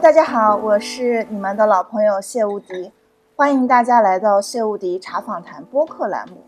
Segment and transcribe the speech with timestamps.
[0.00, 2.92] 大家好，我是你们的老朋友谢无敌，
[3.36, 6.38] 欢迎大家来到谢无敌茶访谈播客栏目。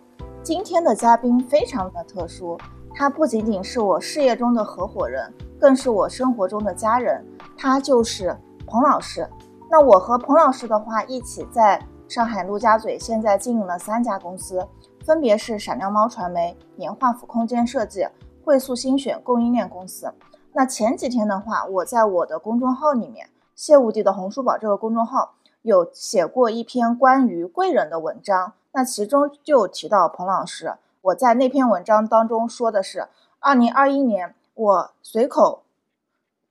[0.42, 2.58] 今天的嘉宾非常的特殊，
[2.92, 7.24] 他不仅仅是我事业中的合伙人，更是我生活中的家人，
[7.56, 8.36] 他就是
[8.66, 9.26] 彭老师。
[9.70, 14.66] 那我和彭老师的话，一起在上海陆家嘴，现在经营了三家公司，
[15.04, 18.08] 分别是闪亮猫传媒、年画府空间设计、
[18.44, 20.12] 汇塑新选供应链公司。
[20.52, 28.52] 那前几天的话，我在我的公众号里面，谢无敌的红书宝这个公众号有写过一篇关于贵人的文章。
[28.72, 33.08] 那其中就提到彭老师，我在那篇文章当中说的是，
[33.40, 35.62] 二零二一年我随口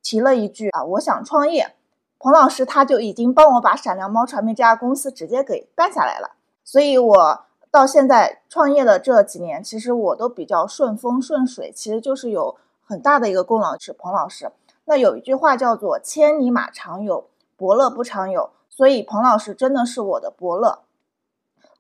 [0.02, 1.76] 提了一句啊，我想创业，
[2.18, 6.32] 彭老师他就已经帮我把闪亮猫传媒这家公司直接给办下来了。
[6.64, 14.52] 所以，我到现在创业的这几年，其实我都比较顺风顺水，其实就是有很大的一个功劳是彭老师。
[14.86, 20.80] 那有一句话叫做“千里马常有，伯乐不常有”，所以彭老师真的是我的伯乐。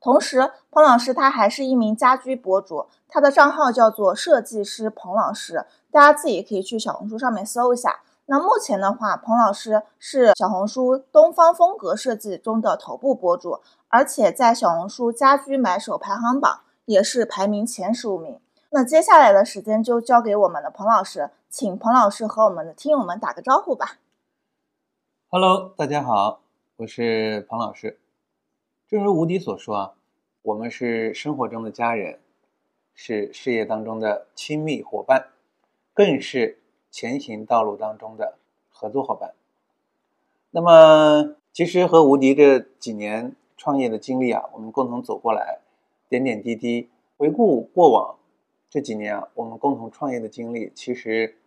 [0.01, 8.01] 同时，彭老师他还是一名家居博主，他的账号叫做设计师彭老师，大家自己可以去小红书上面搜一下。
[8.27, 18.39] 那目前的话，彭老师是小红书东方风格设计中的头部博主，而且在小红书家居买手排行榜也是排名前十五名。
[18.71, 23.97] 那接下来的时间就交给我们的彭老师，请彭老师和我们的听友们打个招呼吧。
[25.29, 26.41] Hello，大家好，
[26.75, 27.97] 我是彭老师。
[28.89, 29.93] 正如吴迪所说啊，
[30.41, 32.19] 我们是生活中的家人，
[32.93, 35.29] 是事业当中的亲密伙伴，
[35.93, 36.59] 更是
[36.91, 38.37] 前行道路当中的
[38.69, 39.33] 合作伙伴。
[40.51, 45.61] 那么，其实和吴迪这几年创业的经历啊，我们共同走过来，
[46.09, 48.17] 点点滴滴，回顾过往
[48.69, 51.37] 这几年啊，我们共同创业的经历，其实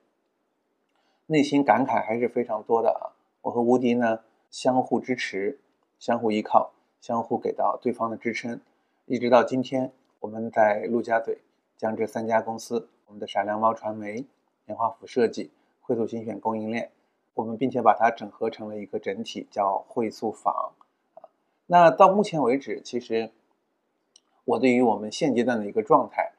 [1.28, 3.16] 内心感慨还是非常多的啊。
[3.42, 5.60] 我和吴迪呢，相互支持，
[5.98, 6.72] 相互依靠。
[7.00, 8.60] 相互给到对方的支撑，
[9.06, 11.38] 一直到今天，我们在陆家嘴
[11.76, 14.26] 将这三家公司，我们的闪亮猫传媒、
[14.66, 16.90] 年画府设计、汇塑新选供应链，
[17.34, 20.72] 我们并且把它整合成了一个整体，叫汇塑坊。
[21.14, 21.30] 啊，
[21.66, 23.30] 那到目前为止，其实
[24.44, 26.32] 我对于我们现阶段的一个状态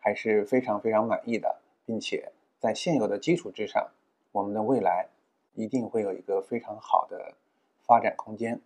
[0.00, 3.90] 还是非常非常满意的，并且在现有的基础之上，
[4.32, 5.08] 我们的未来
[5.54, 7.34] 一定会有一个非常好的
[7.86, 8.60] 发展空间。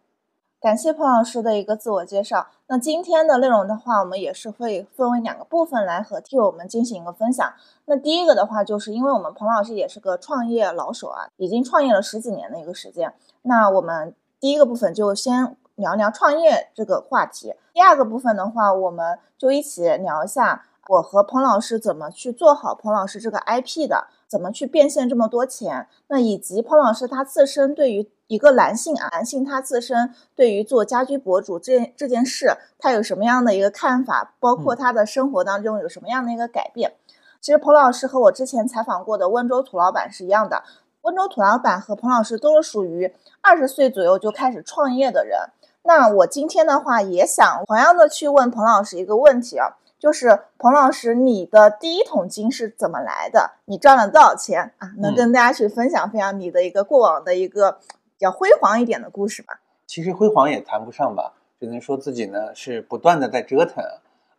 [0.60, 2.46] 感谢彭老师的一个自我介绍。
[2.68, 7.52] 那今天的内容的话，我们也是会分为两个部分来和替我们进行一个分享。
[7.84, 13.12] 那第一个的话，就是因为我们彭老师也是个创业老手啊，已经创业了十几年的一个时间。
[13.42, 17.54] 那我们第一个部分就先聊聊创业这个话题。
[17.74, 25.88] 第二个部分的话，我们就一起聊一下我和彭老师怎么去做好彭老师这个 IP 的，怎么去变现这么多钱。
[26.08, 34.34] 那以及彭老师他自身对于一个男性啊，男性他自身对于做家居博主这这件事，他有什么样的一个看法？
[34.40, 36.94] 包括他的生活当中有什么样的一个改变？
[37.40, 40.64] 其实彭老师和我之前采访过的温州土老板是一样的，
[41.02, 45.38] 温州土老板和彭老师都是属于二十岁左右就开始创业的人。
[45.82, 53.52] 那我今天的话也想同样的去问彭老师一个问题啊，就是彭老师，你的第一桶金是怎么来的？
[53.64, 54.92] 你赚了多少钱啊？
[54.98, 57.80] 能跟大家去分享分享你的一个过往的一个。
[58.16, 59.60] 比较辉煌一点的故事吧。
[59.86, 63.82] 其实辉煌也谈不上吧，只能说自己呢是不断的在折腾。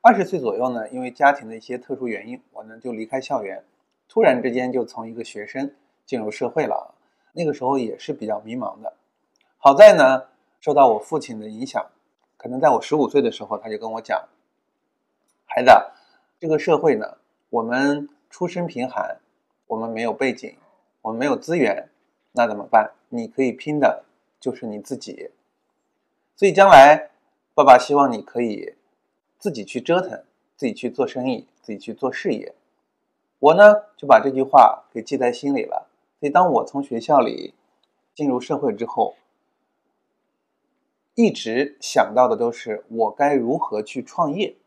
[0.01, 3.65] 二十岁左右呢，因为家庭的一些特殊原因，我呢就离开校园，
[4.07, 5.71] 突然之间就从一个学生
[6.05, 6.95] 进入社会了。
[7.33, 8.93] 那个时候也是比较迷茫的。
[9.57, 10.23] 好在呢，
[10.61, 11.85] 受到我父亲的影响，
[12.37, 14.29] 可能在我十五岁的时候，他就跟我讲
[15.55, 15.71] ：“孩子，
[16.37, 17.15] 这个社会呢，
[17.49, 19.21] 我们出身贫寒，
[19.67, 20.53] 我们没有背景，
[21.01, 21.87] 我们没有资源。”
[22.35, 22.91] 那怎么办？
[23.07, 24.03] 你可以拼的
[24.37, 25.31] 就是你自己，
[26.35, 27.11] 所以将来
[27.53, 28.75] 爸爸希望你可以
[29.39, 30.25] 自己去折腾，
[30.57, 32.53] 自己去做生意，自己去做事业。
[33.39, 35.87] 我呢就把这句话给记在心里了。
[36.19, 37.53] 所以当我从学校里
[38.13, 39.15] 进入社会之后，
[41.13, 44.57] 一直想到的都是我该如何去创业。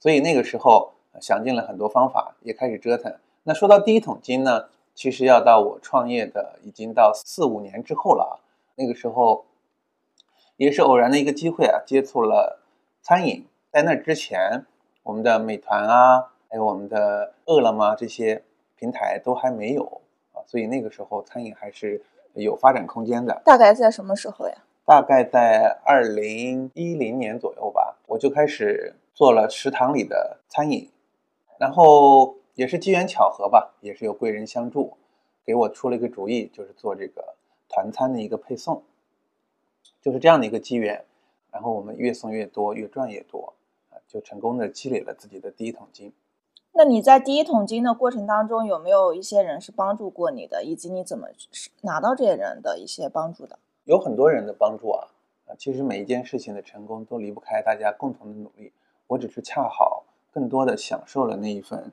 [0.00, 3.14] 所以那个时候想尽了很多方法，也开始折腾。
[3.44, 4.66] 那说到第一桶金呢？
[4.94, 8.34] 其实要到我创业的已经到四五年之后了啊，
[8.74, 9.44] 那个时候
[10.56, 12.58] 也是偶然的一个机会啊，接触了
[13.00, 13.46] 餐饮。
[13.70, 14.66] 在那之前，
[15.04, 18.42] 我们的美团啊，还有我们的饿了么这些
[18.76, 20.00] 平台都还没有
[20.32, 22.02] 啊，所以那个时候餐饮还是
[22.34, 23.40] 有发展空间的。
[23.44, 24.54] 大概在什么时候呀？
[24.84, 30.88] 大概在二零一零年左右吧，我就开始做了食堂里的餐饮，
[31.58, 32.36] 然后。
[32.58, 34.96] 也是机缘巧合吧，也是有贵人相助，
[35.44, 37.36] 给我出了一个主意，就是做这个
[37.68, 38.82] 团餐的一个配送，
[40.02, 41.04] 就是这样的一个机缘。
[41.52, 43.54] 然后我们越送越多，越赚越多，
[43.90, 46.12] 啊，就成功的积累了自己的第一桶金。
[46.72, 51.28] 那你在第一桶金的过程当中，有没有一些人是帮助过你的，以及你怎么
[51.82, 53.60] 拿到这些人的一些帮助的？
[53.84, 55.06] 有很多人的帮助啊，
[55.46, 58.72] 啊，其实每一件事情的成功都离不开大家共同的努力。
[59.08, 61.92] 我只是恰好更多的享受了那一份，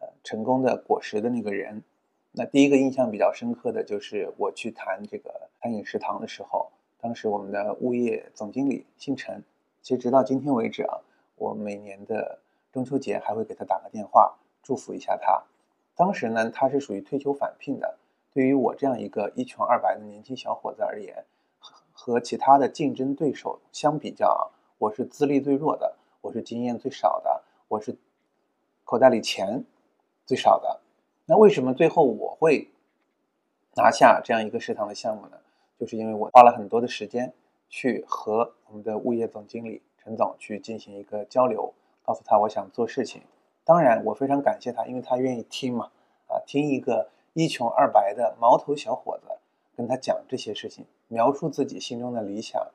[0.00, 1.82] 呃，成功的果实的那个人。
[2.30, 6.70] 那第一个印象比较深刻的就是我去谈这个餐饮食堂的时候，
[7.00, 9.42] 当时我们的物业总经理姓陈，
[9.82, 11.00] 其实直到今天为止啊，
[11.36, 12.38] 我每年的。
[12.72, 15.42] 中秋节还会给他打个电话，祝福一下他。
[15.94, 17.98] 当时呢，他是属于退休返聘的。
[18.32, 21.26] 对于我这样一个一穷二白的年轻小伙子而言，
[21.92, 27.96] 和其他的竞争对手相比较，我是资历最弱的，我是经验最少的，我是
[28.84, 29.64] 口袋里钱
[30.24, 30.80] 最少的。
[31.26, 32.70] 那为什么最后我会
[33.74, 35.38] 拿下这样一个食堂的项目呢？
[35.80, 37.32] 就是因为我花了很多的时间
[37.68, 41.74] 去和我们的物业总经理陈总去进行一个交流。
[42.04, 43.22] 告诉他我想做事情，
[43.64, 45.90] 当然我非常感谢他，因为他愿意听嘛，
[46.28, 49.26] 啊，听一个一穷二白的毛头小伙子
[49.76, 52.68] 跟他讲这些事情，描述自己心中的理想，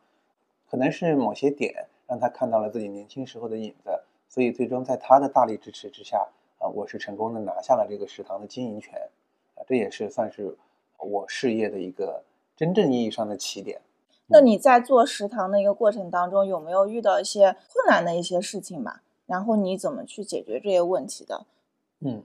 [0.69, 3.99] 可能是某些点让他看到了自己年轻时候的影子，
[4.29, 6.27] 所以最终在他的大力支持之下，
[6.59, 9.09] 啊，我是成功的拿下了这个食堂的经营权，
[9.55, 10.57] 啊，这也是算是
[10.97, 12.23] 我事业的一个
[12.55, 13.81] 真正意义上的起点。
[14.27, 18.99] 那你在做食堂的一个过程当中，有没有遇到一些困难的一些事情嘛？
[19.25, 21.45] 然后你怎么去解决这些问题的？
[21.99, 22.23] 嗯，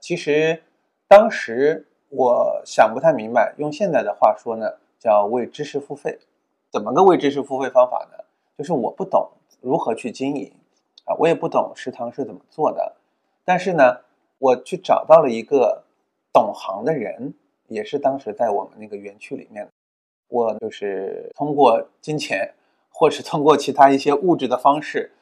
[0.00, 0.62] 其实
[1.06, 6.18] 当时我想不太明白，用现在的话说呢，叫为知识付费。
[6.70, 8.23] 怎么个为知识付费方法呢？
[8.56, 9.30] 就是我不懂
[9.60, 10.52] 如何去经营
[11.04, 12.96] 啊，我也不懂食堂是怎么做的，
[13.44, 14.00] 但是呢，
[14.38, 15.84] 我去找到了一个
[16.32, 17.34] 懂行的人，
[17.68, 19.68] 也是当时在我们那个园区里面，
[20.28, 22.54] 我就是通过金钱，
[22.90, 25.12] 或是通过其他一些物质的方式。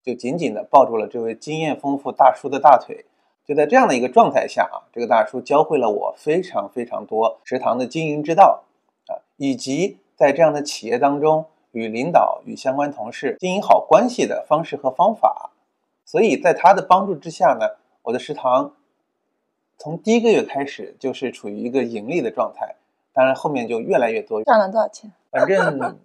[0.00, 3.04] 就紧紧地抱住了这位经验丰富大叔的大腿，
[3.44, 8.64] 就在这样的一个状态下啊，这个大叔教会了我非常非常多食堂的经营之道
[9.08, 15.50] 啊，以及在这样的企业当中与领导与相关同事经营好关系的方式和方法。
[16.04, 18.74] 所以在他的帮助之下呢，我的食堂
[19.76, 22.76] 从第一个月开始就是处于一个盈利的状态，
[23.12, 24.42] 当然后面就越来越多。
[24.44, 25.12] 赚了多少钱？
[25.30, 25.98] 反正。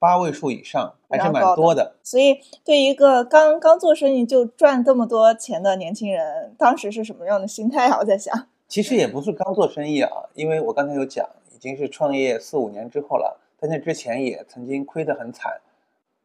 [0.00, 7.98] 八位数以上还是蛮多的，所以对一个刚刚做生意就赚这么多钱的年轻人，当时是什么样的心态啊？
[7.98, 15.60] 我在想，其实也不是刚做生意啊，因为我刚才有讲，已经是创业四五年之后了，在那之前也曾经亏得很惨，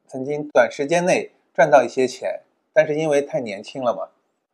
[0.07, 2.41] 曾经短时间内赚到一些钱，
[2.71, 4.09] 但是因为太年轻了嘛，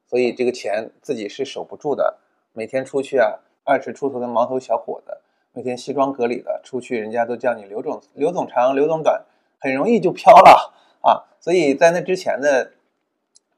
[0.07, 2.19] 所以这个钱自己是守不住的，
[2.53, 5.17] 每天出去啊，二十出头的毛头小伙子。
[5.51, 9.25] 每天西装革履的出去，人家都叫你刘总，刘总长，刘总短，
[9.59, 11.25] 很容易就飘了啊！
[11.41, 12.73] 所以在那之前的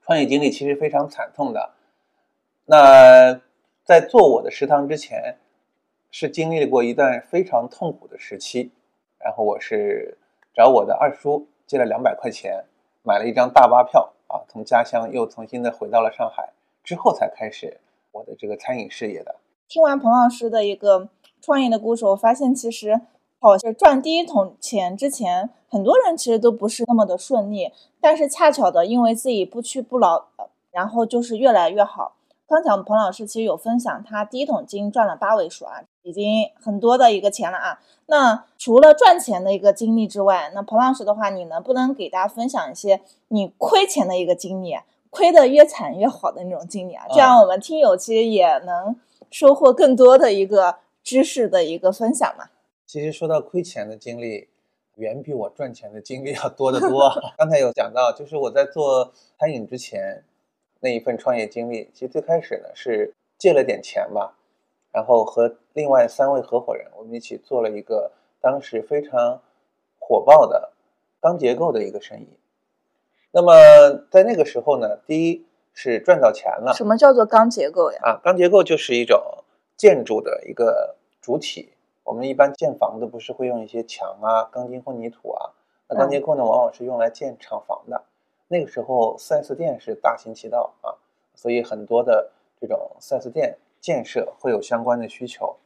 [0.02, 1.74] 创业经历其实非常惨痛的。
[2.66, 3.42] 那
[3.84, 5.38] 在做我的食堂之前，
[6.10, 8.72] 是经历过一段非常痛苦的时期。
[9.24, 10.18] 然后我是
[10.54, 12.66] 找我的二叔借了两百块钱，
[13.04, 16.54] 买了一张大巴票啊，从家乡又重新的回到了上海，
[16.84, 17.80] 之后才开始
[18.12, 19.36] 我的这个餐饮事业的。
[19.68, 21.10] 听完彭老师的一个。
[21.44, 23.02] 创业的故事，我发现其实，
[23.40, 27.72] 好像赚第一桶钱之前，很多人其实都不是那么的顺利。
[28.00, 30.28] 但是恰巧的，因为自己不屈不挠，
[30.70, 32.14] 然后就是越来越好。
[32.48, 37.80] 刚才我们彭老师其实有分享，他第一桶金赚了八位数啊，已经很多的一个钱了啊。
[38.08, 44.76] 那除了赚钱的一个经历之外，那彭老师的话，你能不能给大家分享一些你亏钱的一个经历，
[45.10, 47.06] 亏的越惨越好的那种经历啊？
[47.10, 48.96] 这样我们听友其实也能
[49.30, 50.78] 收获更多的一个。
[51.04, 52.46] 知识的一个分享嘛。
[52.86, 54.50] 其实说到亏钱的经历，
[54.98, 57.12] 远比我赚钱的经历要多得多。
[57.40, 60.24] 刚才有讲到，就是我在做餐饮之前
[60.82, 64.38] 那一份创业经历，其实最开始呢是借了点钱吧，
[64.92, 69.42] 然后和另外三位合伙人，我们一起做了一个当时非常
[70.00, 70.72] 火爆的
[71.20, 72.38] 钢结构的一个生意。
[73.32, 73.54] 那么
[74.10, 76.74] 在那个时候呢，第一是赚到钱了。
[76.76, 78.00] 什么叫做钢结构呀？
[78.04, 79.20] 啊，钢结构就是一种。
[79.78, 85.50] 建筑的一个主体，我们一般建房子不是会用一些墙啊、钢筋混凝土啊？
[85.90, 88.04] 那钢结构呢，往往是用来建厂房的。
[88.48, 90.94] 那个时候，4S 店是大行其道啊，
[91.34, 92.30] 所以很多的
[92.60, 95.58] 这种 4S 店建设会有相关的需求。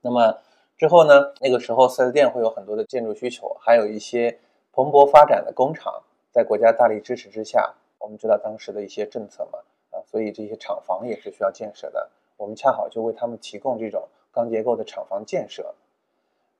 [0.00, 0.38] 那么
[0.76, 4.38] 之后呢，那个时候 4S 店会有很多的建筑需求，还有一些
[4.72, 9.58] 蓬勃发展的工厂，在国家大力支持之下，我们知道当时的一些政策嘛，
[9.90, 12.08] 啊，所以这些厂房也是需要建设的。
[12.36, 15.74] 我们恰好就为他们提供这种钢结构的厂房建设。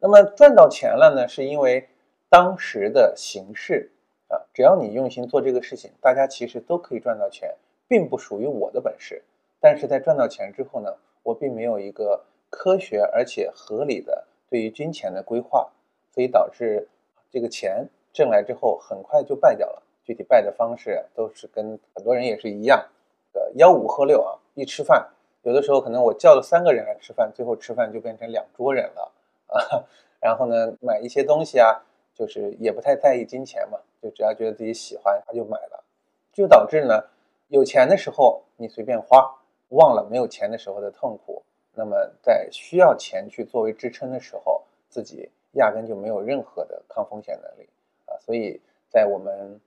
[0.00, 1.88] 那么赚到钱了呢，是因为
[2.28, 3.92] 当时的形势
[4.26, 7.54] 啊，只要你用心做这个事情，大家其实都可以赚到钱，
[7.86, 9.22] 并不属于我的本事。
[9.60, 15.70] 但是在赚到钱之后呢，我并没有一个科学而且合理的对于金钱的规划，
[16.12, 16.88] 所以导致
[17.30, 19.82] 这个钱挣来之后很快就败掉了。
[20.04, 22.88] 具体败的方式都是跟很多人也是一样，
[23.32, 25.10] 呃，吆五喝六啊，一吃饭，
[25.42, 29.12] 有的时候可能我叫了三个人来吃饭，最后吃饭就变成两桌人了
[29.48, 29.84] 啊。
[30.18, 31.84] 然后呢，买一些东西啊，
[32.14, 35.84] 就是也不太在意金钱嘛，就只要觉得自己喜欢，他就买了，
[36.32, 37.04] 就导致呢，
[37.48, 39.30] 有钱的时候你随便花，
[39.68, 41.42] 忘了没有钱的时候的痛苦。
[41.74, 47.68] 那么在需要钱去作为支撑的时候，自己压根就没有任何的抗风险能力
[48.06, 48.16] 啊。
[48.18, 49.60] 所以在我们。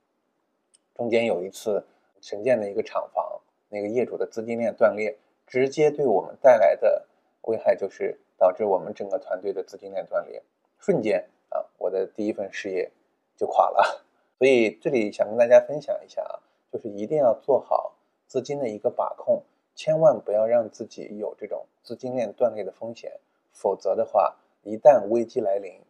[0.94, 1.82] 中间有一次
[2.20, 3.40] 神建的一个厂房，
[3.70, 5.16] 那个业主的资金链断裂，
[5.46, 7.06] 直接对我们带来的
[7.42, 10.42] 危害就是导致我们整个团队的资金链断裂，
[10.78, 12.92] 瞬间啊，我的第一份事业
[13.38, 14.04] 就垮了。
[14.38, 16.38] 所以这里想跟大家分享一下啊，
[16.70, 17.94] 就是一定要做好
[18.26, 19.42] 资金的一个把控，
[19.74, 23.20] 千万不要让自己有这种资金链断裂的风险，
[23.52, 25.80] 否则的话，一旦危机来临，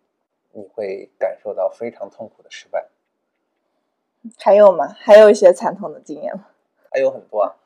[0.53, 2.89] 你会感受到非常痛苦的失败。
[4.39, 4.89] 还有吗？
[4.89, 6.49] 还有一些惨痛的经验吗？
[6.91, 7.57] 还有很多啊，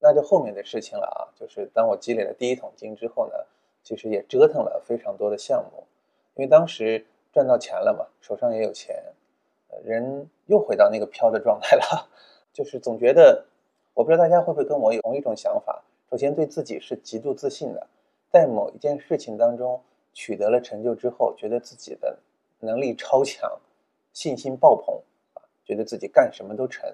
[0.00, 1.32] 那就后面的事情了啊。
[1.34, 3.34] 就是当我积累了第一桶金之后呢，
[3.82, 5.86] 其实也折腾了非常多的项目，
[6.34, 9.02] 因为当时赚到钱了嘛，手上也有钱，
[9.82, 12.08] 人又回到那个飘的状态了。
[12.52, 13.46] 就是总觉得，
[13.94, 15.82] 我不知道大家会不会跟我有同一种想法。
[16.10, 17.86] 首先对自己是极度自信的，
[18.30, 19.80] 在某一件事情当中
[20.12, 22.18] 取得了成就之后，觉得自己的
[22.60, 23.50] 能力超强，
[24.12, 24.94] 信心爆棚
[25.34, 25.42] 啊。
[25.64, 26.92] 觉得自己干什么都成，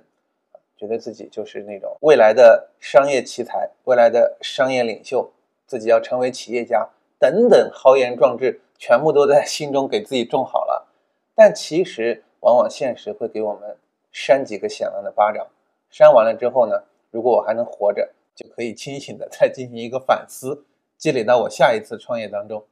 [0.76, 5.30] 觉得自己就是那种未来的商业奇才，未来的商业领袖，
[5.66, 6.88] 自己要成为企业家
[7.18, 10.86] 等等豪言壮志，全部都在心中给自己种好了。
[11.34, 13.76] 但其实，往往现实会给我们
[14.12, 15.46] 扇几个响亮的巴掌。
[15.90, 20.64] 扇完了之后呢，如果我还能活着，就可以清醒的再进行一个反思，
[20.96, 22.64] 积累到我下一次创业当中。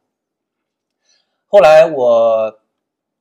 [1.47, 2.59] 后来我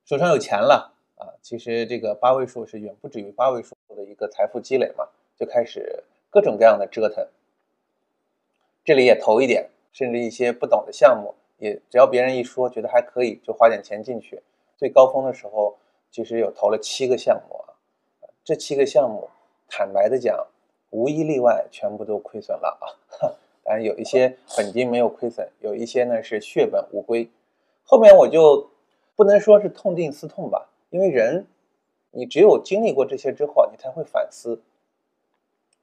[0.05, 0.93] 手上有钱了。
[1.17, 5.07] 啊，其实这个八位数是远不止于八位数的一个财富积累嘛，
[5.38, 7.25] 就开始各种各样的折腾。
[8.84, 14.43] 这里也投一点，甚至一些不懂的项目，也只要别人一说觉得还可以，就花点钱进去。
[14.75, 15.77] 最高峰的时候，
[16.12, 17.72] 其实有投了七个项目啊，
[18.43, 19.29] 这七个项目，
[19.69, 20.45] 坦白的讲，
[20.95, 23.35] 无一例外全部都亏损了啊。
[23.63, 27.29] 当然有一些本金没有亏损，有一些呢是血本无归。
[27.83, 28.69] 后面我就
[29.13, 30.69] 不能说是痛定思痛吧。
[30.91, 31.47] 因为人，
[32.11, 34.61] 你只有经历过这些之后，你才会反思。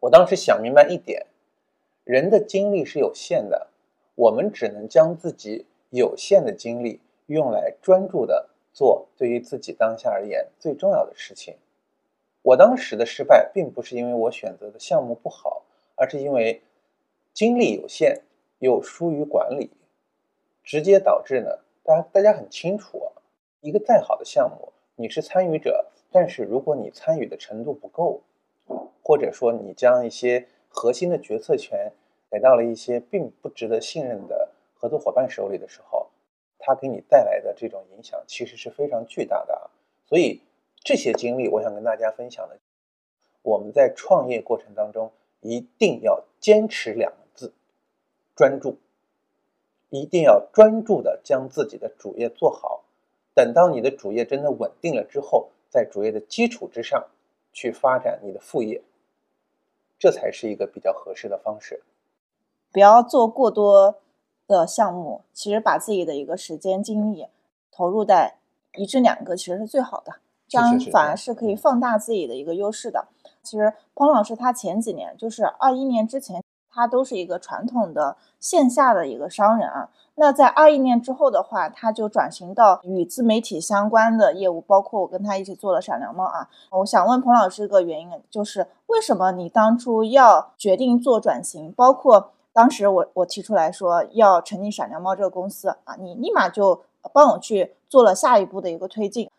[0.00, 1.26] 我当时想明白一点，
[2.04, 3.66] 人的精力是有限的，
[4.14, 11.56] 我们只能将自己有限的精力用来专注的做对于自己当下而言最重要的事情。
[12.42, 15.62] 我当时的失败，并不是因为我选择的项目不好，
[15.94, 16.60] 而是因为
[17.32, 18.22] 精力有限
[18.58, 19.70] 又疏于管理，
[20.62, 23.22] 直接导致呢，大家大家很清楚啊，
[23.60, 24.72] 一个再好的项目。
[24.96, 28.20] 你是参与者，但是如果你参与的程度不够，
[29.02, 31.92] 或者说你将一些核心的决策权
[32.30, 36.08] 给到了一些并不值得信任的合作伙伴手里的时候，
[36.58, 39.70] 他给你带来的这种影响其实是非常巨大的啊。
[40.04, 40.42] 所以
[40.84, 42.58] 这些经历，我想跟大家分享的，
[43.42, 47.52] 我们在创业过程当中一定要坚持两个字：
[48.34, 48.78] 专注，
[49.90, 52.84] 一定要专注的将自己的主业做好。
[53.34, 57.08] 等到你的主业真的稳定了之后，在主业的基础之上，
[57.52, 58.82] 去发展你的副业，
[59.98, 61.82] 这才是一个比较合适的方式。
[62.72, 64.00] 不要做过多
[64.46, 67.26] 的项目，其实把自己的一个时间精力
[67.70, 68.36] 投入在
[68.74, 70.16] 一至两个，其实是最好的，
[70.52, 73.08] 这样反而是可以放大自己的一个优势的。
[73.42, 76.42] 其实彭老师他前几年，就是二一年之前。
[76.74, 86.48] 他都是一个传统的线下的一个商人啊，那在二一年之后的话，他就转型到与自媒体相关的业务，包括我跟他一起做了闪亮猫啊。
[86.70, 91.70] 我想问彭老师一个原因，就是为什么你当初要决定做转型？
[91.72, 96.80] 包括当时我我提出来说要成立闪亮猫这个公司啊，你立马就
[97.12, 99.30] 帮我去做了下一步的一个推进，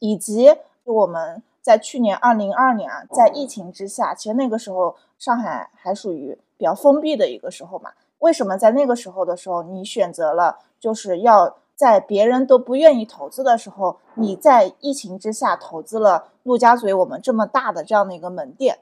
[0.00, 6.38] 以及我们在去年二零二二年啊，在疫情之下，其实那个时候上海还属于。
[6.58, 18.80] 比较封闭的一个时候嘛，为什么在那个时候的时候，你选择了就是要在别人都不愿意投资的时候，你在疫情之下投资了陆家嘴我们这么大的这样的一个门店？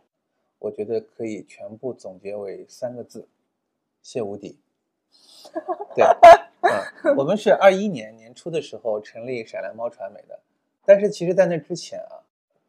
[0.61, 3.28] 我觉得可以全部总结为三个字：
[4.00, 4.58] 谢无敌。
[5.94, 6.02] 对，
[6.66, 6.80] 啊，
[7.18, 10.40] 我们是二一年年初的时候成立闪亮猫传媒的，
[10.87, 12.23] 但是其实，在那之前啊，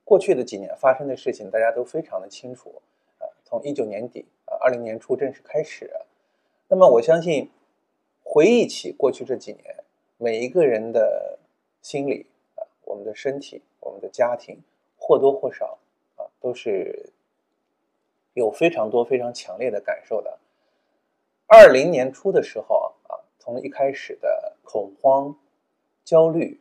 [0.03, 2.81] 过去的几年发生的事情大家都非常的清楚
[3.19, 3.29] 啊。
[3.45, 5.91] 从一九年底啊，二零年初正式开始，
[6.67, 7.51] 那么我相信，
[8.23, 9.83] 回忆起过去这几年，
[10.17, 11.37] 每一个人的
[11.83, 14.63] 心里啊，我们的身体，我们的家庭，
[14.97, 15.77] 或多或少
[16.15, 17.13] 啊，都是
[18.33, 20.39] 有非常多非常强烈的感受的。
[21.45, 25.37] 二零年初的时候啊，从一开始的恐慌、
[26.03, 26.59] 焦虑，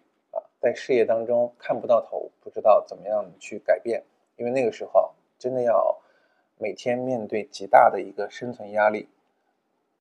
[0.61, 4.05] 在事业当中看不到头，不知道怎么样去改变，
[4.37, 6.01] 因为那个时候真的要
[6.59, 9.09] 每天面对极大的一个生存压力，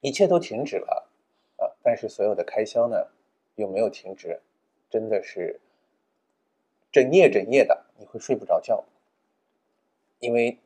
[0.02, 1.10] 一切都停止了
[1.58, 3.08] 啊，但是所有的开销呢
[3.56, 4.42] 又没有停止，
[4.90, 5.60] 真的是
[6.92, 8.84] 整夜整夜的，你会睡不着觉，
[10.20, 10.60] 因为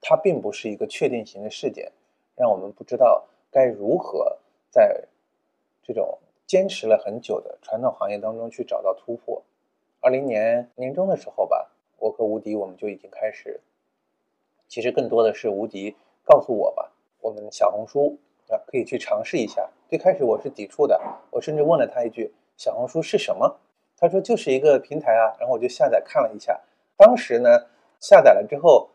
[0.00, 1.92] 它并不是一个确定型的事件，
[2.36, 3.26] 让我们不知道。
[3.54, 4.36] 该如何
[4.68, 5.04] 在
[5.80, 9.42] 这种坚持了很久的传统行业当中去找到突破？
[10.00, 13.60] 二零年年中的时候吧，我和吴迪我们就已经开始。
[14.68, 19.68] 其实更多的是吴迪告诉我吧，我们小红书啊可以去尝试一下。
[19.88, 23.58] 最开始我是抵触的，我甚至问了他一句：“小红书是什么？”
[23.96, 26.60] 他说：“就是一个平台啊。”然后我就下载看了一下。
[26.96, 27.66] 当时呢，
[28.00, 28.90] 下载了之后。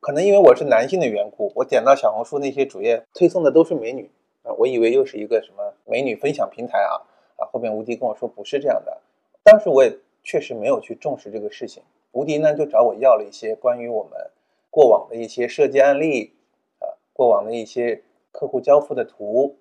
[0.00, 4.08] 可能因为我是男性的缘故，我点到小红书那些主页推送的都是美女
[4.56, 7.02] 我以为又是一个什么美女分享平台啊
[7.36, 7.46] 啊！
[7.52, 9.00] 后面吴迪跟我说不是这样的，
[9.42, 11.82] 当时我也确实没有去重视这个事情。
[12.12, 14.30] 吴迪呢就找我要了一些关于我们
[14.70, 16.34] 过往的一些设计案例
[16.78, 18.02] 啊，过往的一些
[18.32, 19.56] 客户交付的图，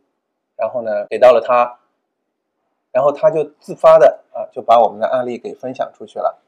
[0.56, 1.80] 然后呢给到了他，
[2.92, 6.42] 然后他就自发的啊就把我们的案例给分享出去了。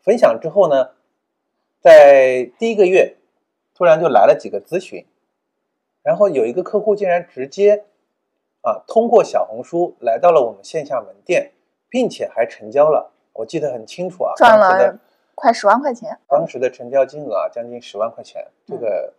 [0.00, 0.90] 分享之后呢？
[1.80, 3.16] 在第一个月，
[3.74, 5.04] 突然就来了几个咨询，
[6.02, 7.84] 然后有一个客户竟然直接
[8.62, 11.52] 啊通过小红书来到了我们线下门店，
[11.88, 14.98] 并且还成交了，我记得很清楚啊，赚了
[15.34, 16.18] 快十万块钱。
[16.28, 19.12] 当时的成交金额啊将近十万块钱，这个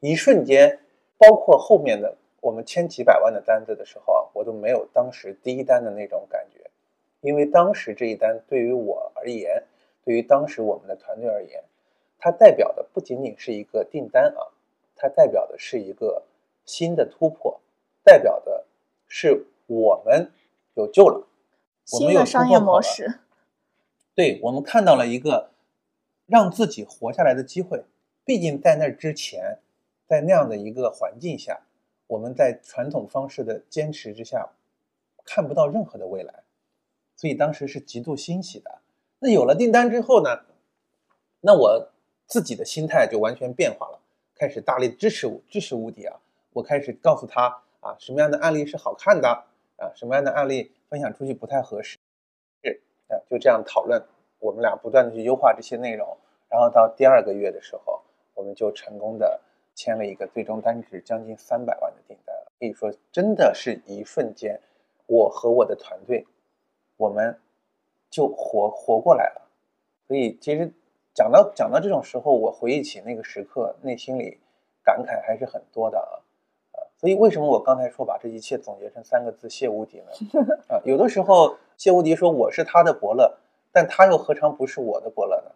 [0.00, 0.78] 一瞬间，
[1.18, 6.70] 包括后面的我们签几百万的单子的时候啊，我都没有当时第一单的那种感觉，
[7.20, 9.62] 因为当时这一单对于我而言，
[10.04, 11.62] 对于当时我们的团队而言。
[12.22, 14.52] 它代表的不仅仅是一个订单啊，
[14.94, 16.22] 它代表的是一个
[16.64, 17.60] 新的突破，
[18.02, 18.66] 代表的
[19.06, 20.30] 是我们
[20.74, 21.26] 有救了，
[21.84, 23.20] 新的商业模式。
[24.14, 25.50] 对，我们看到了一个
[26.26, 27.84] 让自己活下来的机会。
[28.24, 29.58] 毕竟在那之前，
[30.06, 31.60] 在那样的一个环境下，
[32.06, 34.50] 我们在传统方式的坚持之下，
[35.24, 36.42] 看不到任何的未来，
[37.16, 38.78] 所以当时是极度欣喜的。
[39.20, 40.40] 那有了订单之后呢？
[41.40, 41.90] 那我。
[42.30, 43.98] 自己的心态就完全变化了，
[44.36, 46.20] 开始大力支持支持吴迪啊！
[46.52, 49.44] 我开始告诉他啊，什么样的案例是好看的
[49.76, 51.98] 啊，什么样的案例分享出去不太合适，
[52.62, 54.02] 是啊，就这样讨论，
[54.38, 56.16] 我们俩不断的去优化这些内容，
[56.48, 58.02] 然后到第二个月的时候，
[58.34, 59.40] 我们就成功的
[59.74, 64.60] 签了一个最终单值将近三百万的订单，可以说真的是一瞬间，
[65.06, 66.26] 我和我的团队，
[66.96, 67.38] 我们
[68.10, 69.48] 就活活过来了，
[70.06, 70.72] 所以其实。
[71.12, 74.38] 讲到讲到这种时候，我回忆起那个时刻，内心里
[74.84, 76.22] 感慨还是很多的，啊，
[77.00, 80.44] 所以为什么我刚才说把这一切总结成三个字“谢无敌”呢？
[80.68, 83.38] 啊，有的时候谢无敌说我是他的伯乐，
[83.72, 85.52] 但他又何尝不是我的伯乐呢？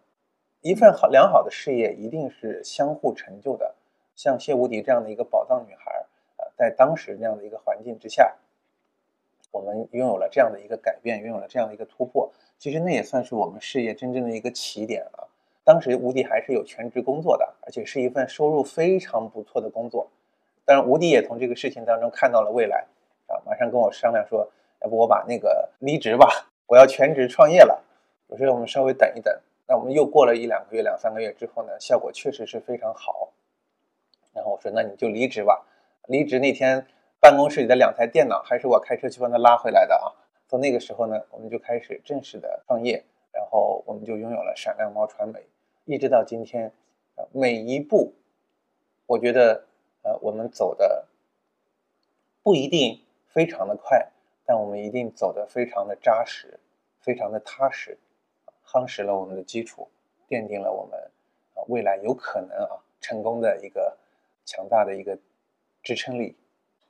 [0.61, 3.75] 一份好良好的事业一定是相互成就的，
[4.15, 8.35] 像谢无敌这样的一个宝藏女孩啊，在当时那样的一个环境之下，
[9.51, 15.29] 我们拥有了这样的一个改变，拥有了这样的一个突破，其实那也算是我们事业真正的一个起点了。
[15.63, 20.07] 当时吴迪还是有全职工作的，而且是一份收入非常不错的工作。
[20.65, 22.85] 当然，吴迪也从这个事情当中看到了未来，
[23.27, 24.51] 啊，马上跟我商量说，
[24.81, 26.27] 要不我把那个离职吧，
[26.67, 27.83] 我要全职创业了。
[28.27, 29.33] 我说我们稍微等一等。
[29.67, 33.31] 那我们又过了一两个月、两三个月之后呢，效果确实是非常好。
[34.33, 35.65] 然后我说那你就离职吧。
[36.07, 36.85] 离职那天，
[37.19, 40.13] 办公室里的两台电脑还是我开车去帮他拉回来的啊。
[40.47, 45.39] 从那个时候呢，我们就开始正式的创业，然后我们就拥有了闪亮猫传媒。
[45.85, 46.71] 一直到今天，
[47.31, 48.13] 每一步，
[49.07, 49.65] 我觉得，
[50.05, 51.07] 呃，我们走的
[52.43, 54.11] 不一定非常的快，
[54.45, 56.59] 但我们一定走的非常的扎实，
[57.01, 57.97] 非常的踏实，
[58.63, 59.87] 夯实了我们的基础，
[60.29, 60.99] 奠定了我们
[61.55, 63.97] 啊未来有可能啊成功的一个
[64.45, 65.17] 强大的一个
[65.81, 66.37] 支撑力。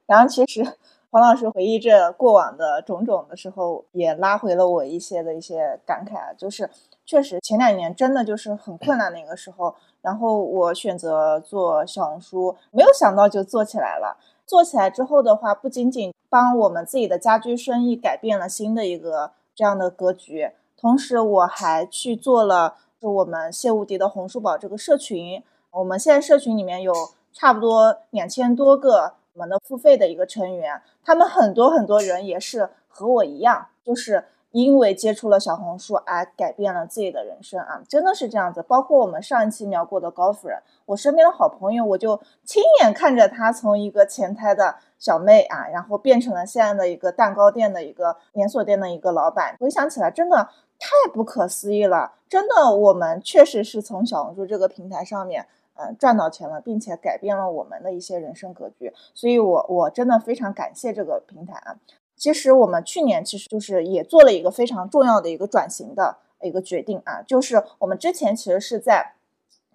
[0.05, 0.61] 然后，其实
[1.09, 6.69] 黄老师回忆这过往的种种的时候，也拉回了我一些的一些感慨啊，就是。
[7.07, 9.75] 确实，前两年真的就是很困难的一个时候，
[10.05, 14.17] 然后我选择做小红书，没有想到就做起来了。
[14.45, 25.41] 做起来之后的话，不仅仅帮我们自己的家居生意改变了新的一个这样的格局，同时我还去做了就我们谢无敌的红书宝这个社群。
[25.71, 26.93] 我们现在社群里面有
[27.33, 34.25] 差不多两千多个我们的付费的一个成员，他们很多很多人也是和我一样，就是。
[34.55, 38.63] 因为接触了小红书而改变了自己的人生啊，真的是这样子。
[38.63, 49.57] 包括我们上一期聊过的高夫人，我身边的好朋友，我就亲眼看着她从一个前台的小妹啊，然后变成了现在的一个蛋糕店的一个连锁店的一个老板。
[49.59, 50.37] 回想起来，真的
[50.79, 52.13] 太不可思议了。
[52.29, 58.93] 真的，我们确实是从小红书这个平台上面，嗯，赚到钱了，并且改变了我们的一些人生格局。
[59.13, 61.75] 所以，我我真的非常感谢这个平台啊。
[62.15, 69.13] 其实我们去年其实就是也做了一个非常重要的一个转型的一个决定啊，就是我们之前其实是在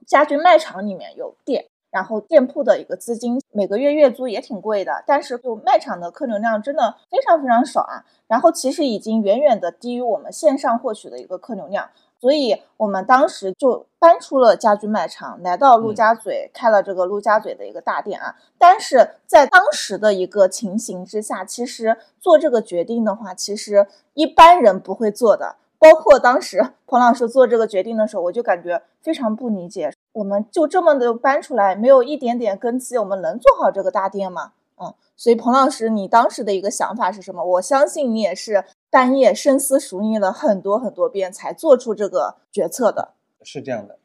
[0.06, 11.90] 家居卖场里面有店，然后店铺的一个资金每个月月租也挺贵的，但是就卖场的客流量真的非常非常少啊，然后其实已经远远的低于我们线上获取的一个客流量。
[12.20, 18.36] 所以我们当时就搬出了家居卖场，来到陆家嘴开了这个陆家嘴的一个大店啊。
[18.58, 25.56] 但是在当时的一个情形之下，其实做这个决定的话，其实一般人不会做的。
[25.78, 29.90] 包括当时 彭老师做这个决定的时候，我就感觉非常不理解。
[30.12, 34.52] 我们就这么的搬出来，没有一点点根基，我们能做好这个大店吗？
[34.76, 37.42] 嗯，所以彭老师，你当时的一个想法是什么？
[37.42, 38.62] 我相信你也是。
[38.90, 43.14] 半夜深思熟虑了很多很多遍，才做出这个决策的。
[43.44, 43.96] 是这样的，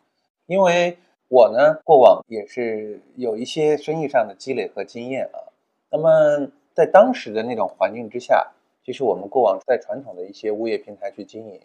[0.46, 5.50] 因为我呢，过往也是有一些生意上的积累和经验啊。
[5.90, 8.52] 那么在当时的那种环境之下，
[8.86, 11.60] 其实我们过往在传统的一些物业平台去经营，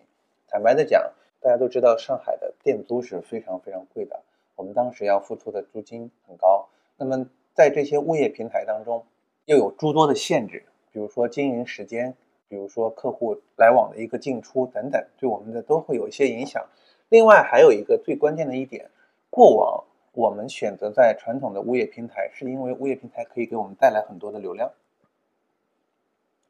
[0.49, 4.19] 坦白的讲，大家都知道上海的店租是非常非常贵的，
[4.57, 6.71] 我们当时要付出的租金很高。
[6.97, 9.05] 那么在这些物业平台当中，
[9.45, 12.17] 又有诸多的限制，比如说经营时间。
[12.51, 16.67] 比如说客户来往的一个进出等等，对我们的都会有一些影响。
[17.09, 18.91] 另外还有一个最关键的一点，
[19.31, 24.73] 过往我们选择在传统的物业平台，是因为物业平台可以给我们带来很多的流量，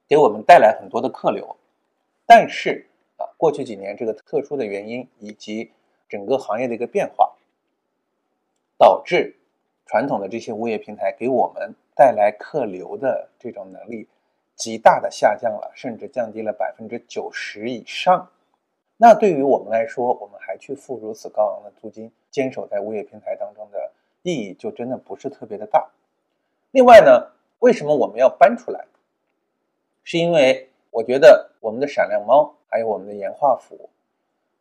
[0.08, 1.54] 给我们带来很多的客流。
[2.24, 2.86] 但是
[3.18, 5.70] 啊，过去几年这个特殊的原因以及
[6.08, 7.36] 整个行业的一个变化，
[8.78, 9.36] 导致
[9.84, 14.08] 传统的这些物业平台给我们带来客流的这种能力。
[14.60, 18.30] 极大的下降了，甚至降低了百分之九十以上。
[18.98, 25.88] 那对于我们来说，我们还去付如此高昂的租金，坚守在物业平台当中的意义就真的不是特别的大。
[26.72, 28.84] 另外呢，为什么我们要搬出来？
[30.04, 33.88] 是因为我觉得我们的闪亮猫还有我们的岩画府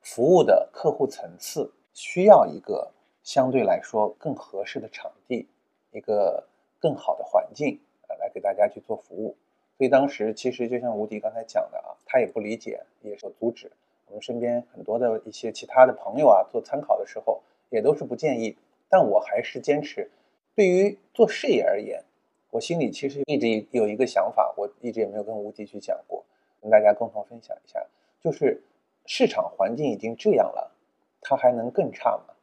[0.01, 5.49] 服务的客户层次需要一个相对来说更合适的场地，
[5.91, 6.47] 一个
[6.79, 9.35] 更好的环境啊，来给大家去做服务。
[9.79, 13.71] 所以当时其实就像吴迪刚才讲的啊，他也不理解，也是阻止。
[14.07, 18.57] 我们身边很多的一些其他的朋友啊，做参考的时候也都是不建议。
[18.89, 20.11] 但我还是坚持，
[20.53, 22.03] 对于做事业而言，
[22.51, 26.25] 我心里其实一直有一个想法，我一直也没有跟吴迪去讲过，
[26.61, 27.81] 跟大家共同分享一下，
[28.19, 28.61] 就是
[29.05, 30.75] 市场环境已经这样了，
[31.21, 32.33] 它还能更差吗？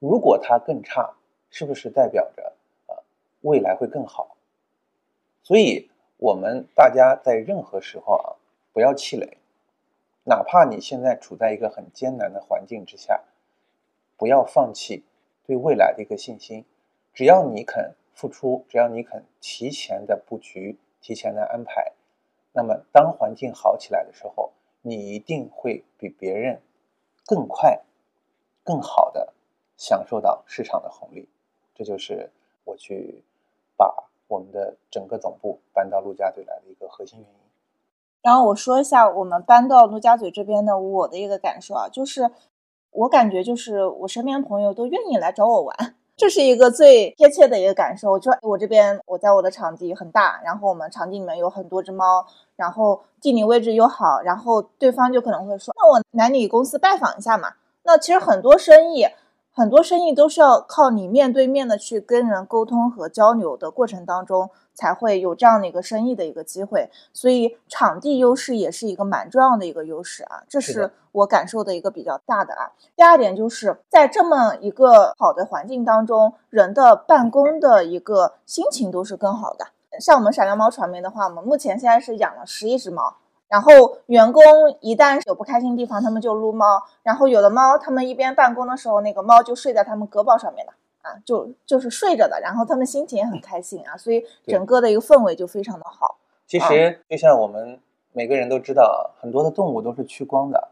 [0.00, 1.14] 如果它更差，
[1.48, 2.52] 是不是代表着
[2.88, 2.98] 啊
[3.42, 4.36] 未来会更好？
[5.44, 5.88] 所以。
[6.24, 8.36] 我们大家在任何时候啊，
[8.72, 9.36] 不要气馁，
[10.24, 13.22] 哪怕你现在处在一个很艰难的环境之下，
[14.16, 15.04] 不要放弃
[15.44, 16.64] 对未来的一个信心。
[17.12, 21.92] 只要你肯付出，只要你肯提前的布局、提前的安排，
[22.54, 26.62] 那么当环境好起来的时候，你一定会比别人
[27.26, 27.82] 更快、
[28.62, 29.34] 更好的
[29.76, 31.28] 享受到市场的红利。
[31.74, 32.30] 这就是
[32.64, 33.22] 我去
[33.76, 34.08] 把。
[34.28, 37.34] 我们的整个总部搬到陆家嘴来的一个核心原因。
[38.22, 42.30] 然后我说一下我们搬到陆家嘴这边的我的一个感受啊，就是
[42.90, 48.18] 我感觉就是我身边朋友都愿意来找我玩，这是一个最贴切的一个感受。
[48.18, 52.24] 就我这边，我在我的场地很大，然后我们场地里面有很多只猫，
[52.56, 57.52] 然后地理位置又好，然后对方就可能会说，那我来你公司拜访一下嘛。
[57.82, 59.06] 那其实很多生意。
[59.56, 66.90] 很多生意都是要靠你面对面的去跟人沟通和交流的过程当中，才会有这样的一个生意的一个机会。
[67.12, 72.72] 所以场地优势也是一个蛮重要的一个优势啊，这是我感受的一个比较大的啊。
[72.96, 79.68] 第二点就是在这么一个好的环境当中，人的办公的一个心情都是更好的。
[80.00, 83.14] 像我们闪亮猫传媒的话，我们目前现在是养了十一只猫。
[83.48, 84.42] 然后员工
[84.80, 86.82] 一旦有不开心的地方，他们就撸猫。
[87.02, 96.18] 然后有的猫，他们一边办公的时候，那个猫就睡在他们胳膊上面了啊，就就是睡着的，然后他们心情也很开心啊，所以整个的一个氛围就非常的好。
[96.46, 97.78] 其实就像我们
[98.12, 100.68] 每个人都知道，很多的动物都是趋光的，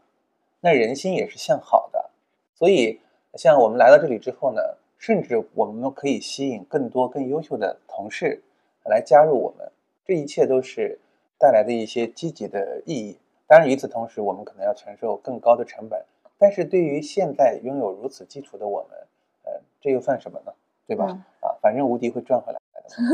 [0.61, 2.09] 那人心也是向好的，
[2.55, 2.99] 所以
[3.35, 4.61] 像我们来到这里之后呢，
[4.97, 8.43] 甚至我们可以吸引更多更优秀的同事
[8.85, 9.71] 来加入我们，
[10.05, 10.99] 这一切都是
[11.43, 13.19] 带来的一些积极的意义。
[13.45, 16.05] 当然，与此同时，我们可能要承受更高的成本，
[16.37, 18.97] 但是对于现在拥有如此基础的我们，
[19.43, 19.51] 呃，
[19.81, 20.53] 这又算什么呢？
[20.87, 21.03] 对吧？
[21.41, 22.59] 啊，反正无敌会赚回来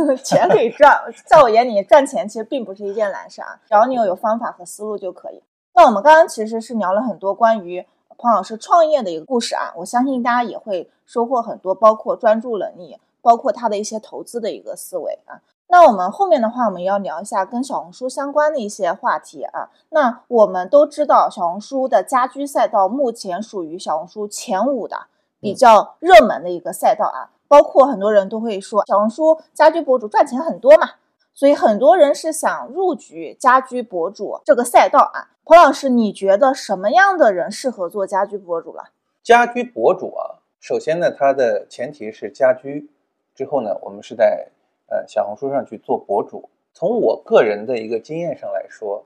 [0.07, 1.11] 的， 钱可以赚。
[1.25, 5.41] 在我眼里，赚钱其实并不是一件难事啊，只要你有有方法和思路就可以。
[5.73, 7.83] 那我们刚刚其实是聊了很多关于
[8.15, 15.41] 彭老师创业的一个故事啊，我相信大家也会收获很多，包括专注能力，包括他的一些投资的一个思维啊。
[15.71, 19.69] 那我们后面的话，我们要聊一下跟小红书相关的一些话题啊。
[19.89, 25.05] 那我们都知道，小红书的家居赛道目前属于小红书前五的
[25.39, 27.29] 比较热门的一个赛道啊。
[27.47, 30.89] 包括很多人都会说，小红书家居博主赚钱很多嘛，
[31.35, 35.29] 所以很多人是想入局家居博主这个赛道啊。
[35.45, 38.85] 彭老师，你觉得什么样的人适合做家居博主了？
[39.21, 42.89] 家居博主啊，首先呢，它的前提是家居，
[43.35, 44.47] 之后呢，我们是在。
[44.89, 49.05] 呃，小红书上去做博主，从我个人的一个经验上来说，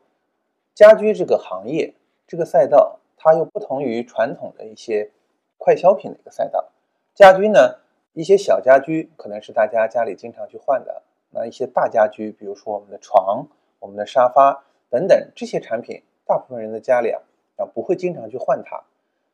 [0.74, 1.94] 家居这个行业
[2.26, 5.12] 这个赛道，它又不同于传统的一些
[5.58, 6.70] 快消品的一个赛道。
[7.14, 7.80] 家居呢，
[8.14, 13.46] 一些小家居可能是大家家里经常去换的，那一些大家居，比如说我们的床、
[13.80, 17.22] 我们的沙发等等这些产品，大部分人的家里啊
[17.58, 18.82] 啊不会经常去换它。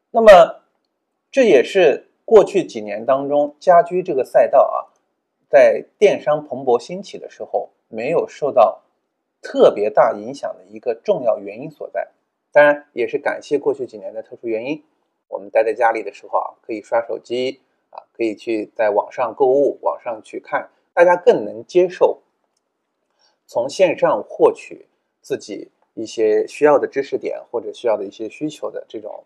[0.09, 0.61] 那么
[1.29, 4.88] 这也是过去几年当中家居这个赛道啊。
[5.49, 8.83] 在电商蓬勃兴起的时候，没有受到
[9.41, 12.09] 特别大影响的一个重要原因所在。
[12.51, 14.83] 当然，也是感谢过去几年的特殊原因，
[15.27, 22.21] 我们待在家里的时候啊，可以刷手机啊，可以去在网上购物，网上去看，大家更能接受
[23.47, 24.87] 从线上获取
[25.19, 29.23] 自己一些需要的知识点或者需要的一些需求的这种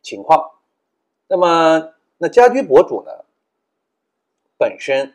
[0.00, 0.52] 情况。
[1.28, 3.26] 那么，那家居博主呢，
[4.56, 5.14] 本身。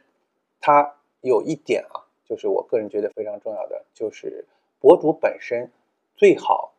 [0.65, 4.47] 它有一点啊，就是我个人觉得非常重要的，就是
[4.79, 5.69] 博主本身
[6.15, 6.73] 最好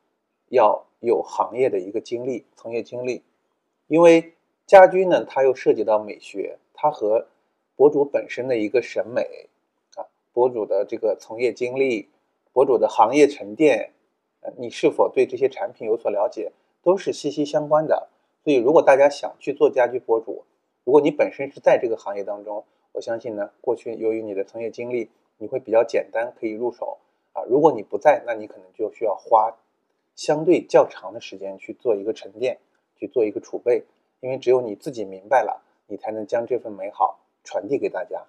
[0.49, 3.23] 要有行业的一个经历、从业经历，
[3.87, 4.35] 因为
[4.67, 7.29] 家居呢，它又涉及到美学，它和
[7.77, 9.49] 博主本身的一个审美
[9.95, 12.09] 啊，博主的这个从业经历、
[12.53, 13.93] 博主的行业沉淀，
[14.41, 16.51] 呃，你是否对这些产品有所了解，
[16.83, 18.09] 都是息息相关的。
[18.43, 20.43] 所以，如果大家想去做家居博主，
[20.83, 22.65] 如果你本身是在这个行业当中，
[22.97, 26.97] 我相信呢，过去由于你的从业经历，你会比较简单可以入手
[27.35, 27.43] 啊。
[27.47, 29.55] 如果你不在，那你可能就需要花
[30.15, 32.57] 相对较长的时间去做一个沉淀，
[32.97, 33.85] 去做一个储备。
[34.21, 38.25] 因为只有你自己明白了，你才能将这份美好传递给大家。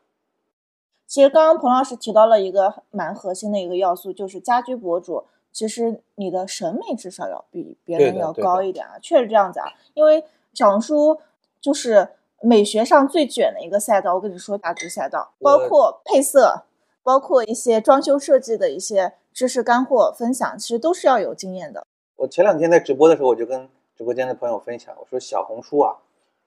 [1.05, 9.67] 其实刚刚彭老师提到了一个蛮核心的一个要素，就是家居博主，其实你的审美至少要比别人要高一点啊，确实这样子啊。
[9.93, 11.21] 因为小红书
[11.61, 12.09] 就是。
[12.41, 16.65] 美学上最卷的一个赛道，我跟你说，家居赛道，包括配色，
[17.01, 21.85] 包括一些装修设计的一些知识干货分享，其实都是要有经验的。
[22.17, 25.97] 我前两天在直播的时候，我就跟直播间的朋友分享，我说小红书啊，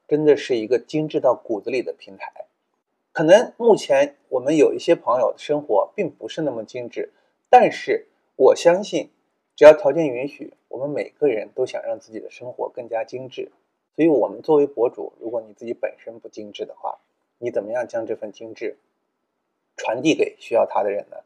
[0.07, 2.33] 真的是一个精致到骨子里的平台。
[3.13, 7.11] 可能目前我们有一些朋友的生活并不是那么精致，
[7.49, 9.11] 但是我相信，
[9.57, 13.51] 只要条件允许，我们每个人都想让自己的生活更加精致。
[14.01, 17.01] 所以，我们作为博主，如果你自己本身不精致的话，
[17.37, 18.79] 你怎么样将这份精致
[19.77, 21.19] 传递给需要它的人呢？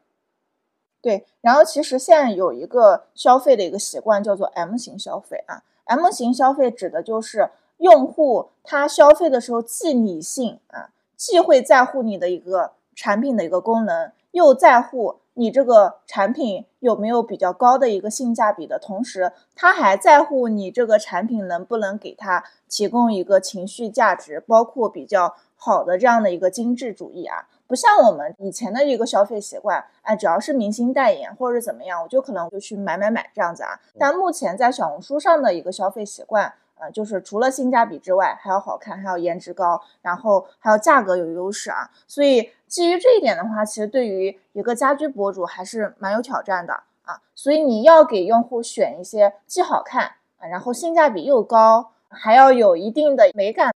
[1.01, 5.63] 对，然后其实现在有一个消费的一个习惯，叫做 M 型消费啊。
[5.85, 15.15] M 型消费指的就是用户他消费的时候既理性啊，既会在乎你的一个产品的一个功能，又在乎。
[15.35, 33.79] 你这个产品有没有比较高的一个性价比的同时，他还在乎你这个产品能不能给他提供一个情绪价值，包括比较好的这样的一个精致主义啊，不像我们以前的一个消费习惯，哎，只要是明星代言或者是怎么样，我就可能就去买买买这样子啊。
[33.99, 36.53] 但目前在小红书上的一个消费习惯。
[36.77, 41.89] 呃，就是除了性价比之外，还要好看，还要颜值高，然后还要价格有优势啊。
[42.07, 47.21] 所以基于这一点的话，其实对于一个家居博主还是蛮有挑战的啊。
[47.33, 53.73] 所以你要给用户选一些既好看啊，然后性价比又高，还要有一定的美感。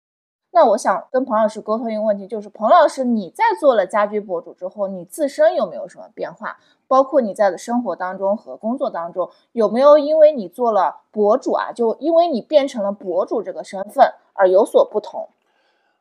[0.55, 6.57] 那我想跟彭老师沟通一个问题，就是彭老师，你在做了家居博主之后，你自身有没有什么变化？
[6.87, 15.27] 包括你在的生活当中和工作当中，有没有因为你做了博主啊，就因为你变成了博主这个身份而有所不同？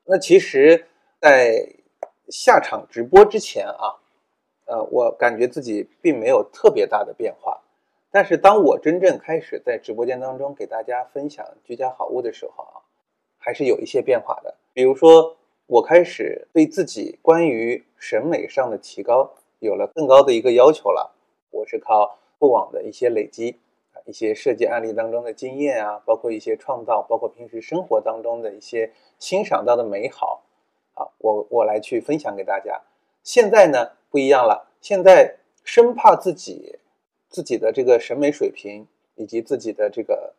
[0.04, 0.86] 那其实
[1.20, 1.74] 在
[2.28, 3.98] 下场直播之前啊，
[4.66, 7.60] 呃，我感觉自己并没有特别大的变化。
[8.12, 12.83] 但是当我真正开始在直播间当中给大家分享居家好物的时候啊，
[13.44, 14.54] 还是有一些变化的。
[14.72, 21.14] 比如说，我开始对自己关于审美上的提高有了更高的一个要求了。
[21.50, 23.58] 我是靠过往的一些累积
[23.92, 30.42] 啊，一些设计案例当中的经验啊，包括一些创造，包括平时生活当中的一些欣赏到的美好
[30.94, 32.80] 啊，我我来去分享给大家。
[33.22, 36.78] 现在呢不一样了，现在生怕自己。
[37.30, 40.34] 自己的这个审美水平以及自己的这个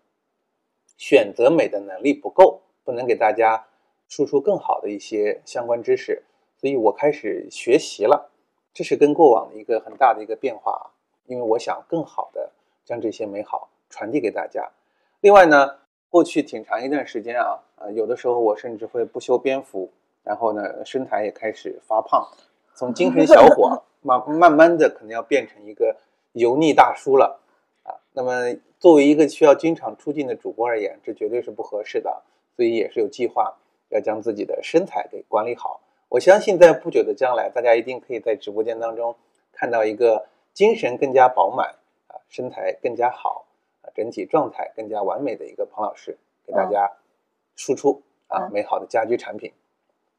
[0.96, 3.66] 选择美的能力不够，不能给大家
[4.08, 6.24] 输出更好的一些相关知识，
[6.58, 8.32] 所以我开始学习了，
[8.74, 10.86] 这是跟过往的一个很大的一个变化啊，
[11.26, 12.52] 因为我想更好的
[12.86, 14.72] 将这些美好传递给大家。
[15.20, 19.92] 另外呢，过去挺长一段时间啊，啊，有的时候我甚至会不修边幅，
[20.24, 22.26] 然后呢，身材也开始发胖，
[22.76, 25.98] 从精神小伙 慢慢慢的可能要变成一个。
[26.36, 27.40] 油腻大叔了
[27.84, 27.96] 啊！
[28.12, 32.24] 那么作为一个需要经常出镜的主播而言，这绝对是不合适的，
[32.56, 33.58] 所以也是有计划
[33.90, 35.82] 要将自己的身材给管理好。
[36.10, 39.16] 我相信在不久的将来，大家一定可以在直播间当中
[39.52, 41.76] 看到一个精神更加饱满
[42.08, 43.46] 啊，身材更加好
[43.82, 46.90] 啊，整体状态更加完美的一个彭老师，给大家
[47.56, 49.52] 输出啊美好的家居产品。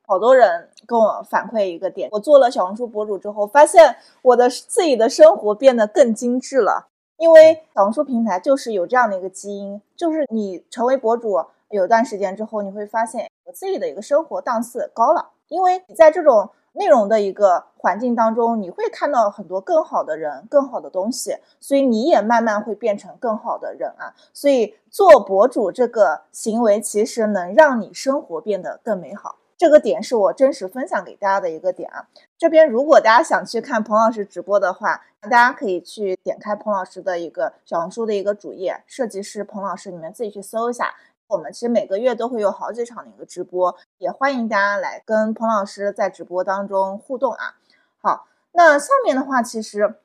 [0.08, 6.88] 好多人跟我反馈一个点，我做了小红书博主之后，发现我的自己的生活变得更精致了。
[7.16, 15.30] 因为小红书平台就是有这样的一个基因，就是你成为博主有段时间之后，你会发现我自己的一个生活档次高了。
[15.48, 24.14] 因为你在这种内容的一个环境当中，你会看到很多更好的人、更好的东西，所以你也慢慢会变成更好的人啊。
[24.32, 29.36] 所以做博主这个行为，其实能让你生活变得更美好。
[29.56, 32.06] 这个点是我真实分享给大家的一个点啊。
[32.36, 40.94] 这边如果大家想去看彭老师直播的话，大家可以去点开彭老师的一个小红书的一个主页，设计师彭老师，你们自己去搜一下。
[41.28, 47.54] 我们其实每个月都会有好几场的一个直播，也欢迎大家来跟彭老师在直播当中互动啊。
[48.00, 49.96] 好，那下面的话，其实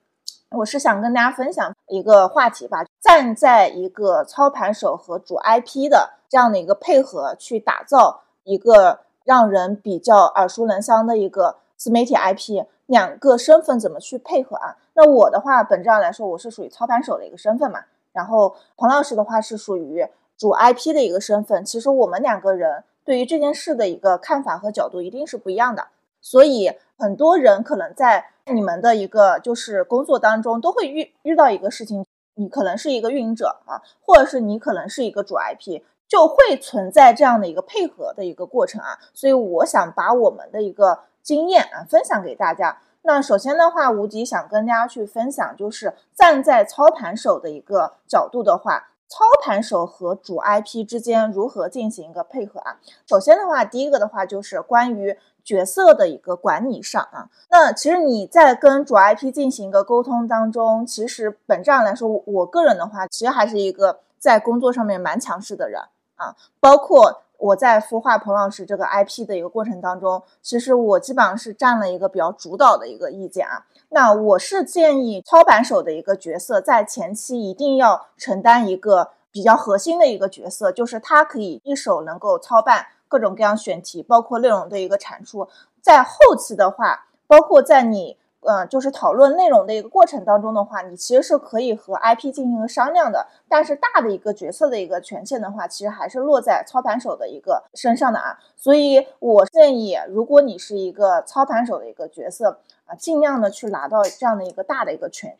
[0.49, 8.99] 我是想跟大家分享一个话题吧，站在一个操盘手和主 IP 的这样的一个配合，去打造一个。
[9.23, 14.75] 让人比较耳熟能详的一个自媒体 IP，两个身份怎么去配合啊？
[14.95, 17.81] 那我的话，本质上来说，我是属于操盘手的一个身份嘛。
[18.13, 20.03] 然后彭老师的话是属于
[20.41, 21.63] 主 IP 的一个身份。
[21.63, 25.89] 其实我们两个人对于这件事的一个看法和角度一定是不一样的。
[26.19, 35.84] 所以很多人可能在你们的一个就是工作当中都会遇遇到一个事情，你可能是一个运营者啊，或者是你可能是一个主 IP。
[36.08, 42.82] 就会存在这样的一个配合的一个过程啊，所以我想把我们的一个经验啊分享给大家。
[43.04, 52.78] 那首先的话，无极想跟大家去分享，就是站在操盘手的一个角度的话，操盘手和主 IP 之间如何进行一个配合啊？
[53.06, 57.28] 首先的话，第一个的话就是关于角色的一个管理上啊。
[57.50, 65.82] 那其实你在跟主 IP 进行一个沟通当中，其实本质上来说，我个人的话，其实还是一个在工作上面蛮强势的人。
[66.15, 73.65] 啊，包括我在孵化彭老师这个 IP 的一个过程当中，其实我基本上是占了一个比较主导的一个意见啊。
[73.93, 85.49] 那我是建议操盘手的一个角色在前期一定要承担一个比较核心的一个角色，就是他可以一手能够操办各种各样选题，包括内容的一个产出。
[85.82, 88.17] 在后期的话，包括在你。
[88.43, 93.27] 嗯，就是讨论内容的一个过程当中的话，你其实是可以和 IP 进行一个商量的。
[93.47, 98.39] 但是大的一个角色的一个权限的话，其实还是落在操盘手的一个身上的啊。
[98.58, 102.58] 所以我建议，如果你是一个操盘手的一个角色
[102.91, 105.38] 啊，尽量的去拿到这样的一个大的一个权。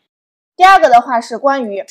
[0.56, 1.86] 第二个的话是关于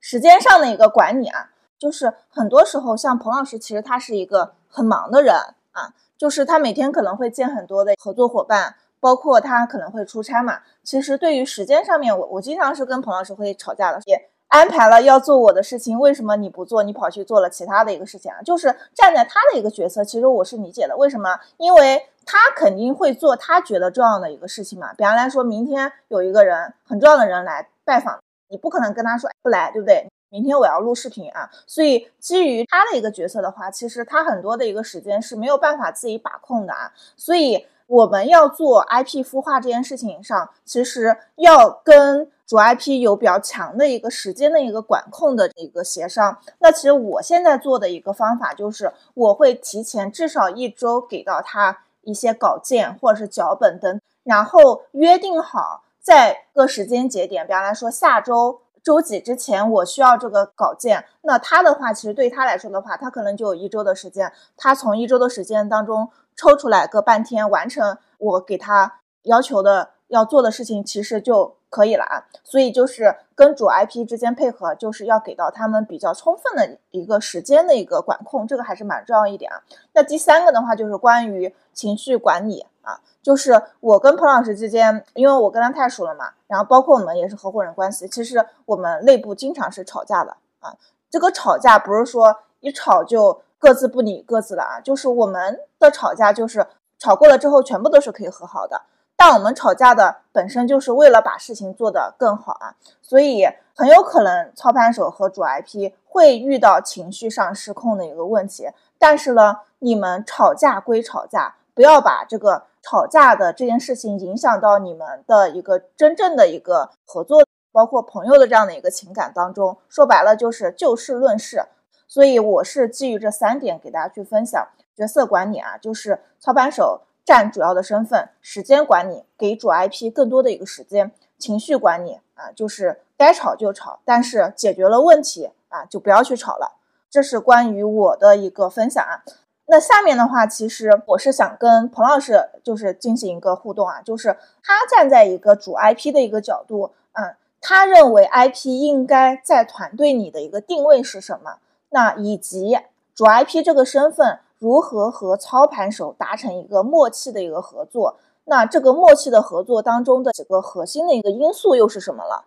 [0.00, 5.36] 时间上的一个管理啊，就是很多时候像彭老师，其实他是一个很忙的人
[5.70, 8.74] 啊，就是他每天可能会见很多的合作伙伴。
[8.98, 18.40] 包括他可能会出差嘛，其实对于时间上面，我我经常是跟彭老师会吵架的，也安排了要做我的事情，为什么你不做，你跑去做了其他的一个事情啊？
[18.42, 21.38] 就是站在他的一个角色，其实我是理解的，为什么？
[21.56, 24.94] 因为他肯定会做他觉得重要的一个事情嘛。
[24.94, 28.18] 比方来说，明天有一个人很重要的人来拜访，
[28.48, 30.08] 你不可能跟他说不来，对不对？
[30.30, 37.66] 明天我要录视频啊，所以基于他的一个角色的话，其实他很多的一个时间是没有办法自己把控的啊，所以。
[37.86, 46.38] 我们要做 IP 孵化这件事情上，其实要跟主 IP 有比较强的一个时间的一个管控的一个协商。
[46.58, 71.56] 那其实我现在做的一个方法就是，我会提前至少一周给到他一些稿件或者是脚本等，然后约定好在个时间节点，比方来说下周周几之前我需要这个稿件，那他的话其实对他来说的话，他可能就有一周的时间，他从一周的时间当中抽出来个半天完成我给他要求的要做的事情，其实就。
[71.68, 79.60] 可以了啊，所以就是跟主 IP 之间配合，就是要给到他们比较充分的一个时间的一个管控，这个还是蛮重要一点啊。
[79.92, 90.76] 那第三个的话就是关于情绪管理啊，就是我跟彭老师之间，因为我跟他太熟了嘛，然后包括我们也是合伙人关系，其实我们内部经常是吵架的啊。
[91.10, 96.64] 这个吵架不是说一吵就各自不理各自的啊，就是我们的吵架就是
[96.98, 98.82] 吵过了之后，全部都是可以和好的。
[99.18, 108.68] 但我们吵架的本身就是为了把事情做得更好啊，所以很有可能操盘手和主 IP 会遇到情绪上失控的一个问题。
[108.98, 119.76] 但是呢，你们吵架归吵架，不要把这个吵架的这件事情影响到你们的一个真正的一个合作，包括朋友的这样的一个情感当中。
[119.88, 121.64] 说白了就是就事论事。
[122.06, 124.64] 所以我是基于这三点给大家去分享
[124.96, 127.02] 角色管理啊，就是操盘手。
[127.24, 136.76] 占主要的身份，时间管理给主 IP 更多的一个时间，情绪管理啊，就是该吵就吵，但是解决了问题啊，就不要去吵了。
[137.10, 139.26] 这是关于我的一个分享啊。
[139.66, 151.58] 那下面的话，其实我是想跟彭老师就是进行一个互动啊，就是他站在一个主 IP 的一个角度，嗯，他认为 IP 应该在团队里的一个定位是什么？
[151.90, 152.78] 那以及
[153.14, 154.40] 主 IP 这个身份。
[154.58, 158.16] 如何和操盘手达成一个默契的一个合作？
[158.46, 162.46] 那这个默契的合作当中的几个核心的一个因素又是什么了？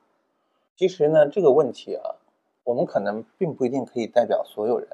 [0.75, 2.15] 其实呢，这个问题啊，
[2.63, 4.87] 我们可能并不一定可以代表所有人。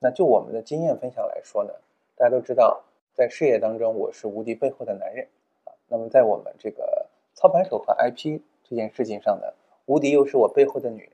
[0.00, 1.72] 那就我们的经验分享来说呢，
[2.16, 2.84] 大家都知道，
[3.14, 5.26] 在事业当中，我是无敌背后的男人
[5.64, 5.72] 啊。
[5.88, 9.46] 那么在我们这个操盘手和 IP 这件事情上呢，
[9.86, 11.12] 无敌又是我背后的女人。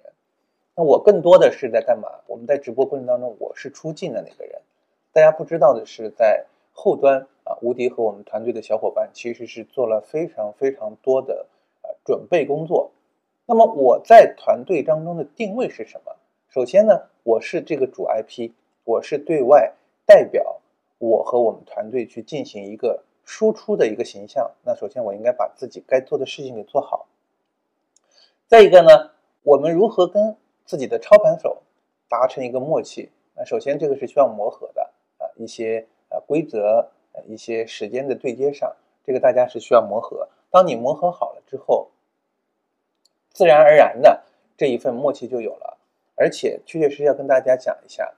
[0.76, 2.09] 那我更多的是在干嘛？
[2.26, 4.61] 我们在直播过程当中，我是出镜的那个人。
[5.12, 11.47] 大家不知道的是，在后端啊，无敌和我们团队的小伙伴其实是做了非常非常多的
[11.82, 12.91] 呃准备工作。
[13.47, 16.16] 那么我在团队当中的定位是什么？
[16.49, 18.51] 首先呢，我是这个主 IP，
[18.85, 19.74] 我是对外
[20.07, 20.61] 代表
[20.99, 24.51] 我和我们团队去进行一个输出的一个形象。
[24.62, 27.07] 那首先我应该把自己该做的事情给做好。
[28.47, 29.11] 再一个呢，
[29.43, 31.62] 我们如何跟自己的操盘手
[32.09, 33.11] 达成一个默契？
[33.35, 35.26] 那首先这个是需要磨合的啊。
[35.37, 36.91] 一些呃规则，
[37.26, 40.28] 一些时间的对接上，这个大家是需要磨合。
[40.51, 41.89] 当你磨合好了之后，
[43.32, 44.24] 自然而然的
[44.57, 45.78] 这一份默契就有了。
[46.16, 48.14] 而且确确实实要跟大家讲一下，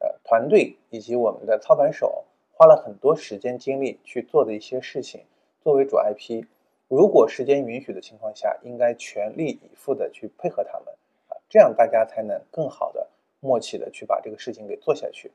[0.00, 5.22] 呃，团队以及我们的操盘手花了很多时间精力去做的一些事情，
[5.62, 6.44] 作为主 IP，
[6.88, 10.88] 如果时间允许的情况下，应该全力以赴的去配合他们
[11.28, 13.08] 啊，这样大家才能更好的
[13.40, 15.32] 默契的去把这个事情给做下去。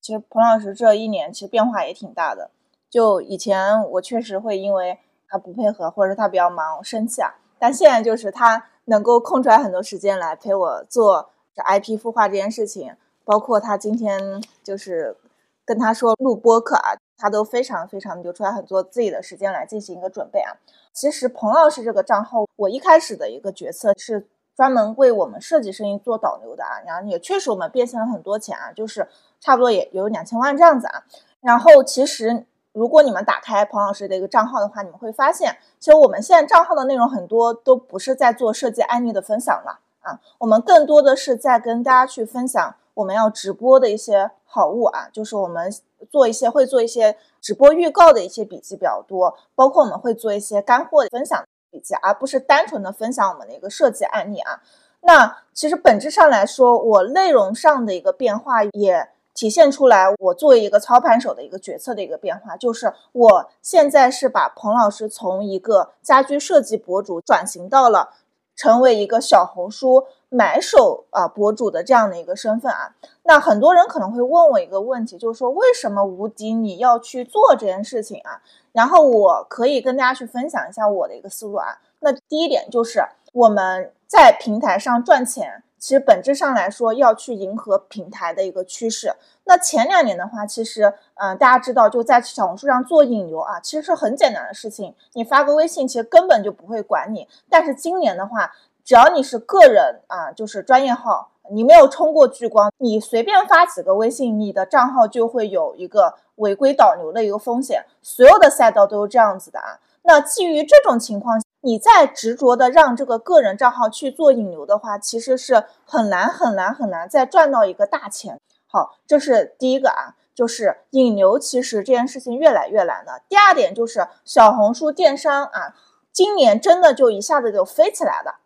[0.00, 2.50] 其实彭老师这一年其实变化也挺大的，
[2.90, 12.94] 就以前我确实会因为他不配合，或者是他比较忙我生气啊，但现在就是他能够空出来很多时间来陪我做 IP 孵化这件事情，
[13.24, 15.16] 包括他今天就是
[15.64, 20.52] 跟他说录播课啊，他都非常非常留出来很多自己的时间来进行一个准备啊。
[20.92, 24.26] 其实彭老师这个账号，我一开始的一个决策是。
[24.56, 29.08] 专门为我们设计生意做导流的啊，然后也确实我们变现了很多钱啊，就是
[29.40, 31.02] 差不多也有两千万这样子啊。
[31.40, 45.72] 然后其实如果你们打开彭老师的一个账号的话，你们会发现，其实我们现在账号的内容很多都不是在做设计案例的分享了啊，我们更多的是在跟大家去分享我们要直播的一些好物啊，就是我们
[46.10, 51.44] 做一些会做一些直播预告的一些笔记比较多，包括我们会做一些干货的分享。
[51.70, 54.62] 笔记，而不是单纯的分享我们的一个设计案例啊。
[55.00, 68.10] 那其实本质上来说，我内容上的一个变化也体现出来，我作为一个操盘手的一个决策的一个变化，就是我现在是把彭老师从一个家居设计博主转型到了
[68.54, 72.94] 成为一个小红书买手啊博主的这样的一个身份啊。
[73.22, 78.42] 那很多人可能会问我一个问题，就是说为什么吴迪你要去做这件事情啊？
[78.72, 81.78] 然后我可以跟大家去分享一下我的一个思路啊。
[82.00, 89.14] 那第一点就是我们在平台上赚钱，其实本质上来说要去迎合平台的一个趋势。
[89.44, 97.28] 那前两年的话，其实嗯，大家知道就在小红书上做引流啊，其实是很简单的事情，你发个微信，其实根本就不会管你。
[97.48, 98.52] 但是今年的话，
[98.84, 101.30] 只要你是个人啊，就是专业号。
[101.50, 109.78] 你没有充过聚光，你随便发几个微信，你的账号就会有一个违规导流的一个风险，所有的赛道都是这样子的啊。
[110.04, 118.40] 那基于这种情况，你再执着的让这个个人账号去做引流的话，其实是很难很难很难再赚到一个大钱。
[118.66, 123.20] 好，这是第一个啊，就是引流其实这件事情越来越难了。
[123.28, 125.74] 第二点就是小红书电商啊，
[126.10, 128.40] 今年真的就一下子就飞起来了，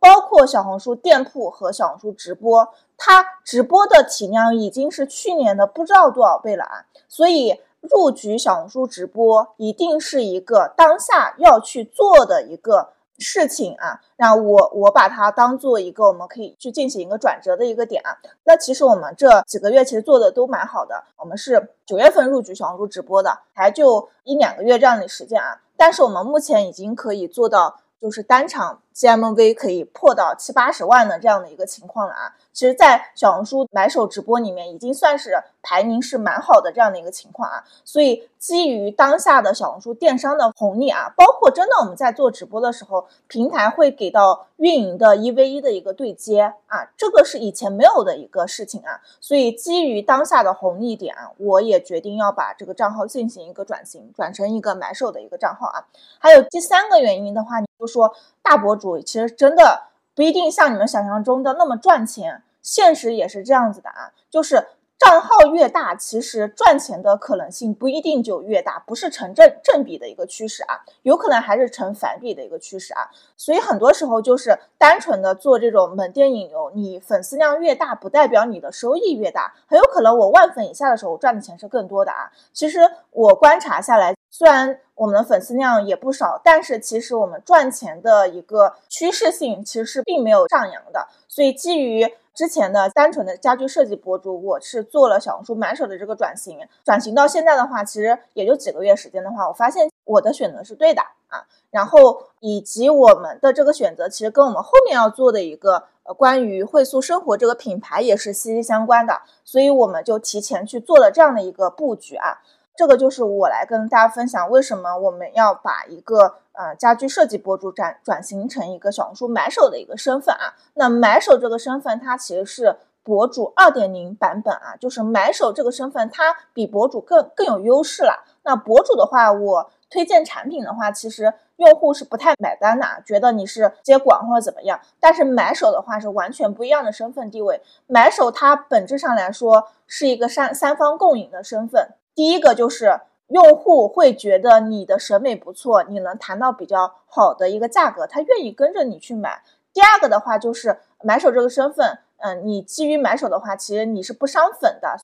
[0.00, 7.60] 包括小红书店铺和小红书直播，它直播的体量已经是去年的不知道多少倍了啊，所以。
[7.80, 12.88] 入局小红书直播一定是一个当下要去做的一个
[13.18, 18.18] 事情啊，那我我把它当做一个我们可以去进行一个转折的一个点啊。
[18.42, 27.78] 那其实我们这几个月其实做的都蛮好的，我们是九月份入局小红书直播的，还就一两个月这样的时间啊，但是我们目前已经可以做到。
[28.00, 32.34] 就是单场 GMV 可以破到七八十万的这样的一个情况了啊！
[32.52, 37.62] 其实，在小红书买手直播里面，已经算是排名是蛮好的这样的一个情况啊。
[37.84, 49.00] 所以，基于当下的小红书电商的红利啊，包括真的我们在做直播的时候，平台会给到运营的一 v 一的一个对接啊，这个是以前没有的一个事情啊。
[49.20, 55.86] 所以，基于当下的红利点啊，我也决定要把这个账号进行一个转型，转成一个买手的一个账号啊。
[56.18, 64.68] 还有第三个原因的话，你就说大博主其实真的不一定像你们想象中的那么赚钱，现实也是这样子的啊，就是。
[64.98, 73.08] 账号越大，其实赚钱的可能性不一定就越大，不是成正正比的一个趋势啊，有可能还是成反比的一个趋势啊。
[73.36, 82.32] 所以很多时候就是单纯的做这种门店引流，你粉丝量越大，不代表你的收益越大，很有可能我万粉以下的时候，我赚的钱是更多的啊。
[82.52, 82.80] 其实
[83.12, 91.08] 我观察下来，虽然我们的粉丝量也不少，但是其实我们赚钱的一个趋势性其实是并没有上扬的。
[91.28, 92.14] 所以基于。
[92.38, 101.42] 之前的单纯的家居设计博主，我是做了小红书买手的这个转型，转型到现在的话，其实也就几个月时间的话，我发现我的选择是对的啊。
[101.72, 112.38] 然后以及我们的这个选择，其实跟我们后面要做的一个呃关于汇速生活这个品牌也是息息相关的，所以我们就提前去做了这样的一个布局啊。
[112.78, 120.54] 这个就是我来跟大家分享，为什么我们要把一个呃家居设计博主转转型成一个小红书买手的一个身份啊。
[120.74, 128.24] 那买手这个身份，它其实是博主二点零版本啊，就是买手这个身份，它比博主更更有优势了。
[128.44, 134.78] 那博主的话，我推荐产品的话，其实用户是不太买单的，觉得你是接广或者怎么样。
[135.00, 141.96] 但是买手的话是完全不一样的身份地位，买手它本质上来说是一个三三方共赢的身份。
[142.18, 149.44] 第一个就是用户会觉得你的审美不错，你能谈到比较好的一个价格，他愿意跟着你去买。
[149.72, 154.96] 第二个的话就是买手这个身份，嗯，你基于买手的话，其实你是不伤粉的。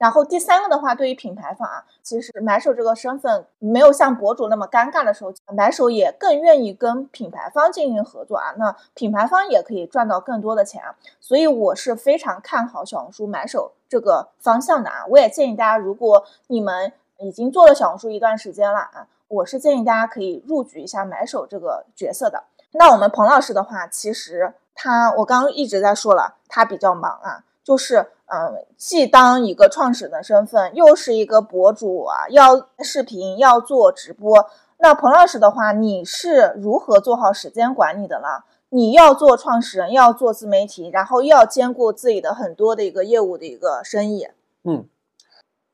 [0.00, 22.44] 然后第三个的话，对于品牌方啊，其实买手这个身份没有像博主那么尴尬的时候，买手也更愿意跟品牌方进行合作啊，那品牌方也可以赚到更多的钱啊，所以我是非常看好小红书买手这个方向的啊，我也建议大家，如果你们已经做了小红书一段时间了啊，我是建议大家可以入局一下买手这个角色的。
[22.72, 27.44] 那我们彭老师的话，其实他我刚刚一直在说了，他比较忙啊。
[27.62, 34.48] 就是，嗯，既当一个创始人的身份，又是一个博主啊，要视频，要做直播。
[34.78, 38.44] 那彭老师的话，你是如何做好时间管理的呢？
[38.68, 44.28] 你要做创始人，要做自媒体，然后又要兼顾自己的很多的一个业务的一个生意。
[44.62, 44.88] 嗯，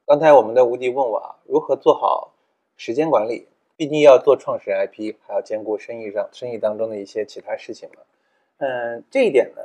[0.07, 2.33] 刚才我们的吴迪问我啊，如何做好
[2.79, 3.49] 时间管理？
[3.77, 8.01] 毕竟要做创始人 IP，还要兼顾生意上生意当中的一些其他事情嘛。
[8.57, 9.61] 嗯，这一点呢？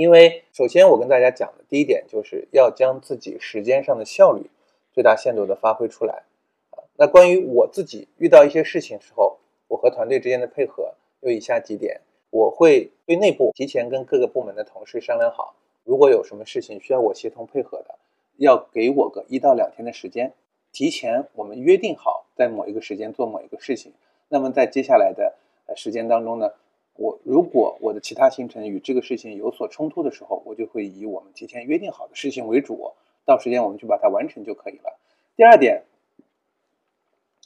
[0.00, 4.48] 因为首先我跟大家讲的第一点就是要将自己时间上的效率
[4.94, 6.22] 最大限度的发挥出来
[6.70, 6.80] 啊。
[6.96, 9.36] 那关于我自己遇到一些事情时候，
[9.68, 17.98] 我和团队之间的配合有以下几点：我会对内部提前跟各个部门的同事商量好，如果有什么事情需要我协同配合的，
[18.38, 20.32] 要给我个一到两天的时间，
[20.72, 23.92] 提前我们约定好在某一个时间做某一个事情。
[24.30, 25.34] 那么在接下来的
[25.66, 26.52] 呃时间当中呢？
[27.00, 32.92] 我如果我的其他行程与这个事情有所冲突的时候，我就会以我们提前约定好的事情为主，
[33.24, 34.98] 到时间我们去把它完成就可以了。
[35.34, 35.84] 第二点，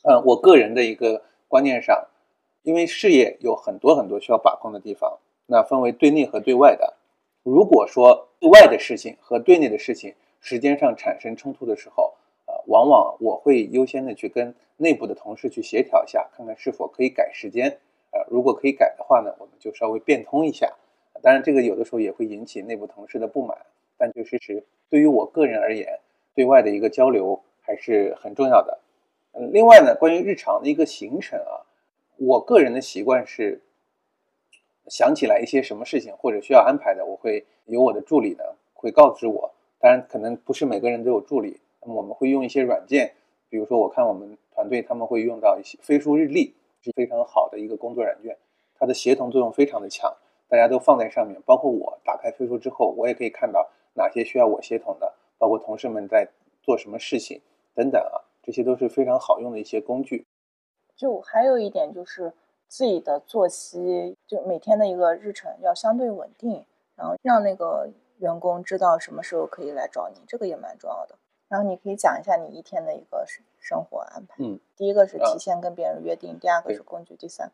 [0.02, 2.08] 嗯，我个人的一个观念上，
[2.64, 6.94] 因为事业有很多很多需要把控的地方，那分为对内和对外的。
[7.44, 12.14] 如果说对外的事情和对内的事情时间上产生冲突的时候，
[12.46, 17.78] 呃，往往我会优先的去跟内部的同事去协调一下，看看是否可以改时间。
[18.14, 20.72] 呃，如果可以改的话呢，我们就稍微变通一下。
[21.20, 23.58] 当然，这个有的时候也会引起内部同事的不满，
[23.98, 25.98] 但确实是对于我个人而言，
[26.34, 28.78] 对外的一个交流还是很重要的。
[29.32, 31.66] 嗯，另外呢，关于日常的一个行程啊，
[32.18, 33.62] 我个人的习惯是，
[34.86, 38.44] 想起来一些什么事情或者需要安排的，我会有我的助理呢
[38.74, 39.50] 会告知我。
[39.80, 43.12] 当然，可能不是每个人都有助理，那么我们会用一些软件，
[43.48, 46.54] 比如说我看我们团队他们会用到一些飞书日历，
[46.84, 48.36] 是非常好的一个工作软件，
[48.78, 50.14] 它的协同作用非常的强，
[50.48, 56.28] 大家都放在上面，包括我打开飞书之后，我也可以看到哪些需要我协同的，包括同事们在
[56.62, 57.40] 做什么事情
[57.74, 58.20] 等等啊。
[58.42, 60.26] 这些都是非常好用的一些工具。
[60.94, 62.30] 就还有一点就是
[62.68, 66.62] 自己的作息，就每天的一个日程要相对稳定，
[66.94, 71.16] 然后让那个员工知道什么时候可以来找你，这个也蛮重要的。
[71.48, 74.36] 然后你可以讲一下你一天的一个生生活安排。
[74.38, 77.50] 嗯，第一个是提前跟别人约定，第二个是工具，第三。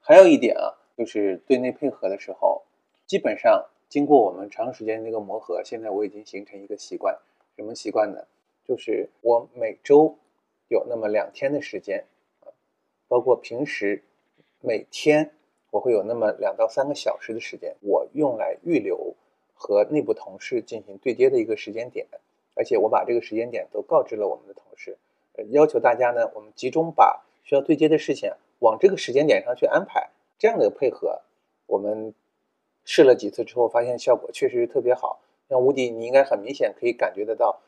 [0.00, 2.62] 还有一点啊，就是对内配合的时候，
[3.06, 7.18] 基本上经过我们长时间的一个磨合，现在我已经形成一个习惯，
[7.56, 8.24] 什么习惯呢？
[8.66, 10.16] 就是我每周
[10.68, 12.06] 有那么两天的时间，
[12.40, 12.52] 啊，
[13.08, 14.04] 包括平时
[14.60, 15.32] 每天
[15.70, 19.14] 我会有那么两到三个小时的时间，我用来预留
[19.54, 22.06] 和内部同事进行对接的一个时间点，
[22.60, 24.98] 而且我把这个时间点都告知了我们的同事，
[25.32, 31.22] 呃，要求大家呢，我们集中把需要对接的事情往这个时间点上去安排，这样的配合，
[31.64, 32.12] 我们
[32.84, 35.20] 试了几次之后，发现效果确实特别好。
[35.48, 37.60] 像吴迪，你应该很明显可以感觉得到。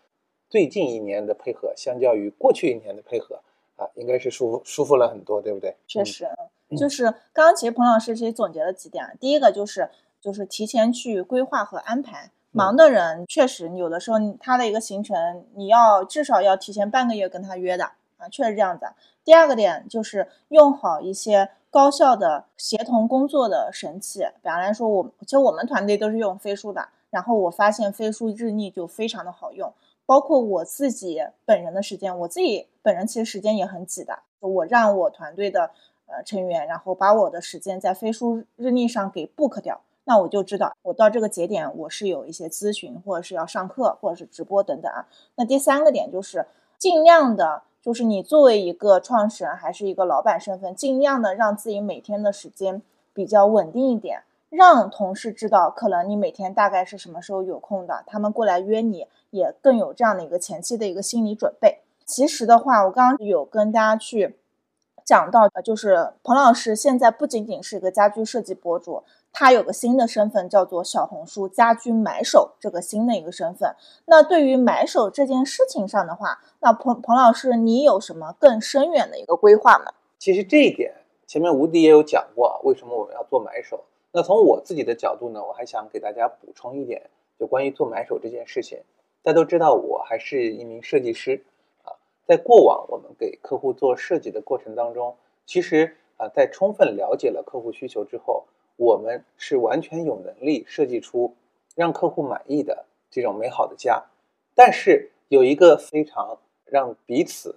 [0.50, 3.40] 最近一年的配合，相较于过去一年的配合
[3.76, 5.74] 啊，应该是舒服舒服了很多，对不对？
[5.86, 6.28] 确实，
[6.76, 9.88] 就是刚刚其实彭老师其实总结了几点，第一个就是
[10.20, 12.30] 就是提前去规划和安排。
[12.52, 17.84] 忙的人确实有的时候他的一个行程，你要至少要提前半个月跟他约的
[18.18, 18.86] 啊，确实这样子。
[19.24, 29.72] 第二个点就是用好一些高效的协同工作的神器，比方来说，我其实我们团队都是用飞书的，然后我发现飞书日历就非常的好用。
[30.04, 34.18] 包括我自己本人的时间，我自己本人其实时间也很挤的。
[34.40, 35.70] 我让我团队的
[36.06, 45.06] 呃成员，然后把我的时间在飞书日历上给 book 掉，那我就知道我到这个节点我是有一些咨询，或者是要上课，或者是直播等等啊。
[45.36, 46.46] 那第三个点就是
[46.78, 52.82] 尽量的，就是你作为一个创始人还是一个老板身份，尽量的让自己每天的时间
[53.12, 54.22] 比较稳定一点。
[54.50, 61.78] 让同事知道，可能你每天大概是什么时候有空的，他们过来约你，也更有这样的一个前期的一个心理准备。
[62.04, 64.36] 其实的话，我刚刚有跟大家去
[65.06, 69.02] 讲到，就是彭老师现在不仅仅是一个家居设计博主，
[69.32, 73.74] 他有个新的身份叫做小红书家居买手，这个新的一个身份。
[74.04, 79.92] 那对于买手这件事情上的话，那彭彭老师，你有什么更深远的一个规划吗？
[80.18, 80.94] 其实这一点
[81.26, 83.84] 前面吴迪也有讲过，为什么我们要做买手。
[84.12, 87.08] 那从我自己的角度呢，我还想给大家补充一点，
[87.38, 88.82] 就关于做买手这件事情。
[89.22, 91.42] 大家都知道，我还是一名设计师
[91.84, 91.96] 啊。
[92.26, 95.16] 在过往我们给客户做设计的过程当中，
[95.46, 98.44] 其实啊，在充分了解了客户需求之后，
[98.76, 101.34] 我们是完全有能力设计出
[101.74, 104.04] 让客户满意的这种美好的家。
[104.54, 107.56] 但是有一个非常让彼此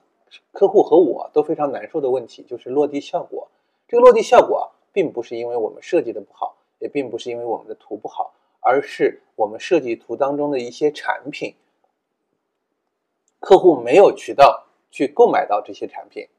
[0.52, 3.48] 客户和我都非常难受的问题，就是落地效果。
[3.88, 4.72] 这个落地效果啊。
[4.96, 11.54] 并不是因为我们设计的不好，也并不是因为我们的图不好，而是我们设计图当中的一些产品，
[13.42, 16.30] 客户没有渠道去购买到这些产品，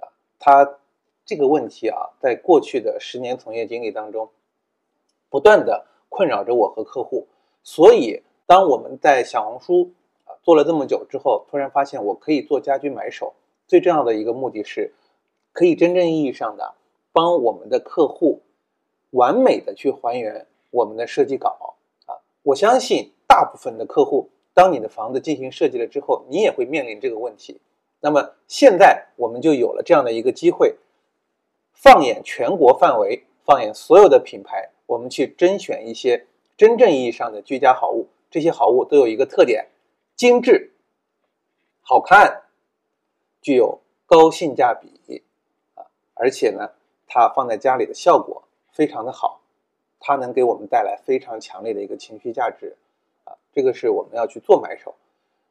[0.00, 0.80] 啊，他
[1.28, 4.30] 这个问题啊，在过去的十年从业经历当中，
[5.28, 7.26] 不断的困扰着我和客户。
[7.62, 9.92] 所以，当我们在小红书
[10.24, 13.34] 啊做了这么久之后，突然发现我可以做家居买手，
[13.66, 14.94] 最重要的一个目的是，
[15.52, 16.76] 可以真正意义上的。
[17.12, 18.40] 帮我们的客户
[19.10, 21.74] 完美的去还原我们的设计稿
[22.06, 22.24] 啊！
[22.42, 27.60] 我相信大部分的客户，当你的房子进行设计了之后，你也会面临这个问题。
[28.00, 30.76] 那么现在我们就有了这样的一个机会，
[31.80, 36.26] 放眼全国范围，放眼所有的品牌，我们去甄选一些
[36.56, 38.08] 真正意义上的居家好物。
[38.30, 39.68] 这些好物都有一个特点：
[40.16, 40.72] 精致、
[41.80, 42.42] 好看，
[43.40, 45.22] 具有高性价比
[45.74, 45.86] 啊！
[46.14, 46.70] 而且呢。
[47.10, 49.40] 它放在家里的效果非常的好，
[49.98, 52.76] 它能给我们带来非常强烈的一个情绪价值，
[53.24, 54.94] 啊，这个是我们要去做买手。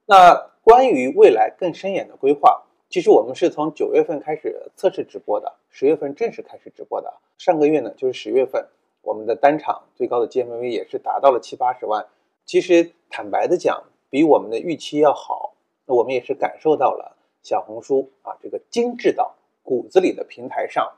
[0.05, 7.13] 那关于未来更深远的规划，其实我们是从九月份开始测试直播的，十月份正式开始直播的。
[7.38, 8.65] 上个月呢，就是十月份，
[9.01, 12.05] 我们的单场最高的 GMV 也是达到了七八十万。
[12.45, 15.53] 其实坦白的讲，比我们的预期要好。
[15.85, 20.89] 那我们也是感受到了小红书啊这个精致到骨子里的平台上。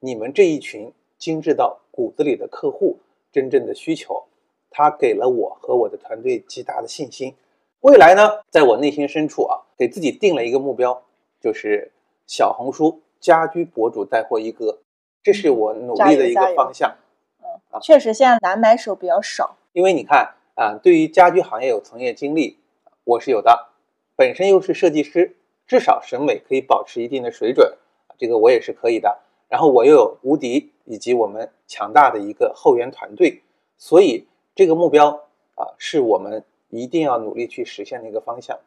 [0.00, 2.98] 你们这一群精致到骨子里的客户
[3.30, 4.24] 真正的需求，
[4.70, 7.34] 他给了我和我的团队极大的信心。
[7.80, 11.02] 未来呢，在我内心深处啊，给自己定了一个目标，
[11.46, 11.92] 就是
[12.26, 14.80] 小红书家居博主带货一哥，
[15.22, 16.96] 这是我努力的一个方向。
[17.38, 22.58] 嗯，确实现在难买手比较少，因为你看啊，对于家居行业有从业经历，
[23.04, 23.68] 我是有的，
[24.16, 25.36] 本身又是设计师，
[25.68, 27.74] 至少审美可以保持一定的水准，
[28.18, 29.20] 这个我也是可以的。
[29.48, 33.44] 然后我又有无敌以及我们强大的一个后援团队，
[33.78, 34.26] 所以
[34.56, 35.10] 这个目标
[35.54, 38.58] 啊，是我们一定要努力去实现的一个方向。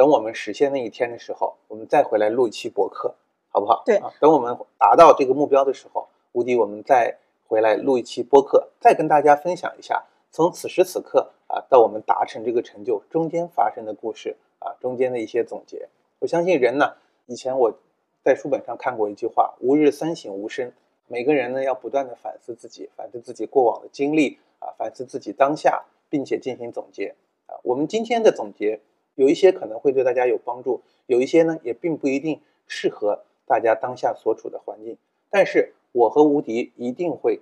[0.00, 3.14] 等我们实现那一天的时候，我们再回来录一期博客，
[3.50, 3.82] 好不好？
[3.84, 4.10] 对啊。
[4.18, 15.90] 等我们达到这个目标的时候，无敌，我们再回来录一期播客，再跟大家分享一下从此时此刻啊到我们达成这个成就中间发生的故事啊，中间的一些总结。
[16.20, 16.94] 我相信人呢，
[17.26, 17.78] 以前我。
[18.22, 20.74] 在书本上看过一句话：“吾日三省吾身。”
[21.08, 27.14] 每个人呢要不断的反思自己，反思自己过往的经历啊，反思自己当下，并且进行总结
[27.46, 27.56] 啊。
[27.62, 28.78] 我们今天的总结
[29.14, 34.96] 有一些可能会对大家有帮助，有一些呢也并不一定适合大家当下所处的环境。
[35.30, 37.40] 但是我和吴迪一定会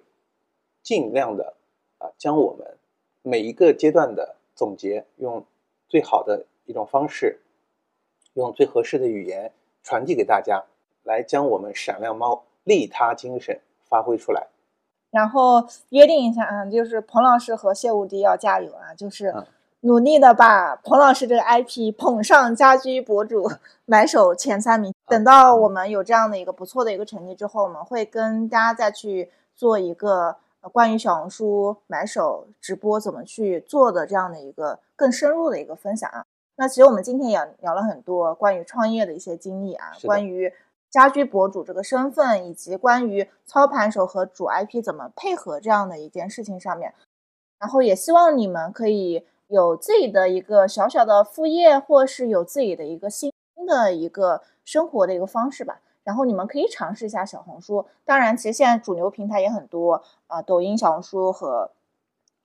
[0.82, 1.54] 尽量的
[1.98, 2.76] 啊，将我们
[3.22, 5.44] 每一个阶段的总结，用
[5.88, 7.40] 最好的一种方式，
[8.34, 9.52] 用最合适的语言。
[9.84, 10.66] 传递给大家，
[11.02, 13.58] 来将我们闪亮猫利他精神
[13.88, 14.48] 发挥出来。
[15.10, 19.32] 然后约定一下啊，就是彭老师和谢无敌要加油啊，就是
[19.82, 23.48] 努力的把彭老师这个 IP 捧上家居博主
[23.86, 24.92] 买手前三名。
[25.06, 30.36] 等到我们有这样的一个不错的一个成绩之后，我们会跟大家再去做一个
[30.72, 36.24] 关于小红书买手直播怎么去做的这样的一个更深入的一个分享啊。
[36.56, 40.52] 那其实我们今天也聊了很多关于创业的一些经历啊，关于
[40.90, 46.92] 家居博主这个身份，以及关于操盘手和主 IP 怎么配合这样的一件事情上面。
[47.60, 53.32] 然后也希望你们可以有自己的一个小小的副业，或是有自己的一个新
[53.66, 55.80] 的一个生活的一个方式吧。
[56.04, 61.72] 然后你们可以尝试一下小红书，当然，其实现在主流平台也很多啊，抖音、小红书和。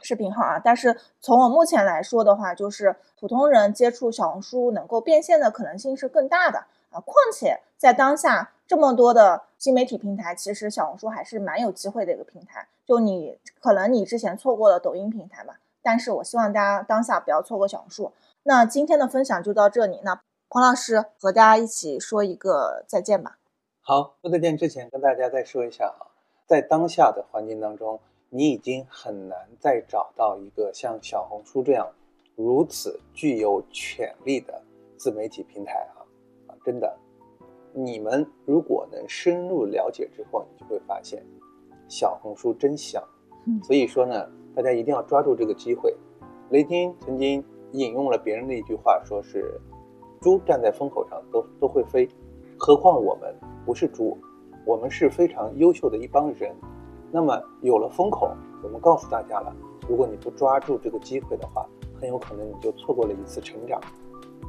[0.06, 7.00] 视频号啊，但是从我目前来说的话，就是普通人接触小红书能够变现的可能性是更大的啊。
[7.00, 12.68] 况且在当下这么多的新媒体平台，其实小红书还是蛮有机会的一个平台。
[12.86, 18.12] 就你可能你之前错过了抖音平台嘛，但是我希望大家当下不要错过小红书。
[18.44, 20.20] 那今天的分享就到这里，那
[20.50, 23.38] 彭老师和大家一起说一个再见吧。
[23.82, 26.10] 好，说再见之前跟大家再说一下啊，
[26.48, 28.00] 在当下的环境当中。
[28.36, 31.88] 你已经很难再找到一个像小红书这样
[32.36, 34.60] 如此具有潜力的
[34.98, 36.02] 自媒体平台啊
[36.48, 36.58] 啊！
[36.66, 36.98] 真的，
[37.74, 41.24] 你们如果能深入了解之后，你就会发现
[41.88, 43.04] 小红书真香。
[43.64, 45.96] 所以说呢，大家一定要抓住这个机会。
[46.50, 49.60] 雷军曾经引用了别人的一句话，说是
[50.22, 52.08] 猪站在风口上都都会飞，
[52.58, 53.34] 何况我们
[53.66, 54.18] 不是猪，
[54.66, 56.56] 我们是非常优秀的一帮人。
[57.12, 58.32] 那么有了风口，
[58.64, 59.56] 我们告诉大家了，
[59.88, 61.66] 如果你不抓住这个机会的话，
[62.00, 63.80] 很有可能你就错过了一次成长。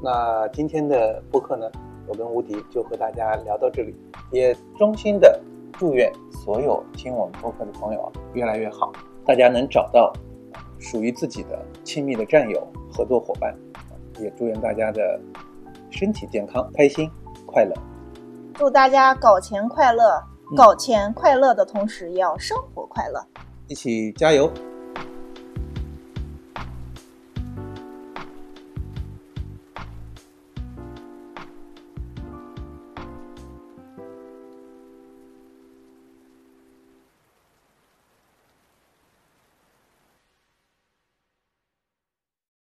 [0.03, 1.71] 那今天的播客呢，
[2.07, 3.95] 我跟吴迪就和大家聊到这里，
[4.31, 5.41] 也衷心的
[5.73, 8.93] 祝愿所有听我们播客的朋友越来越好，
[9.27, 10.13] 大家能找到
[10.79, 13.57] 属于自己的亲密的战友、合作伙伴，
[14.21, 15.21] 也祝愿大家的
[15.91, 17.11] 身体健康、开心、
[17.47, 17.73] 快乐。
[18.55, 20.23] 祝大家搞钱快乐！
[20.55, 23.25] 搞钱快乐的同时，也要生活快乐，
[23.67, 24.53] 一起加油！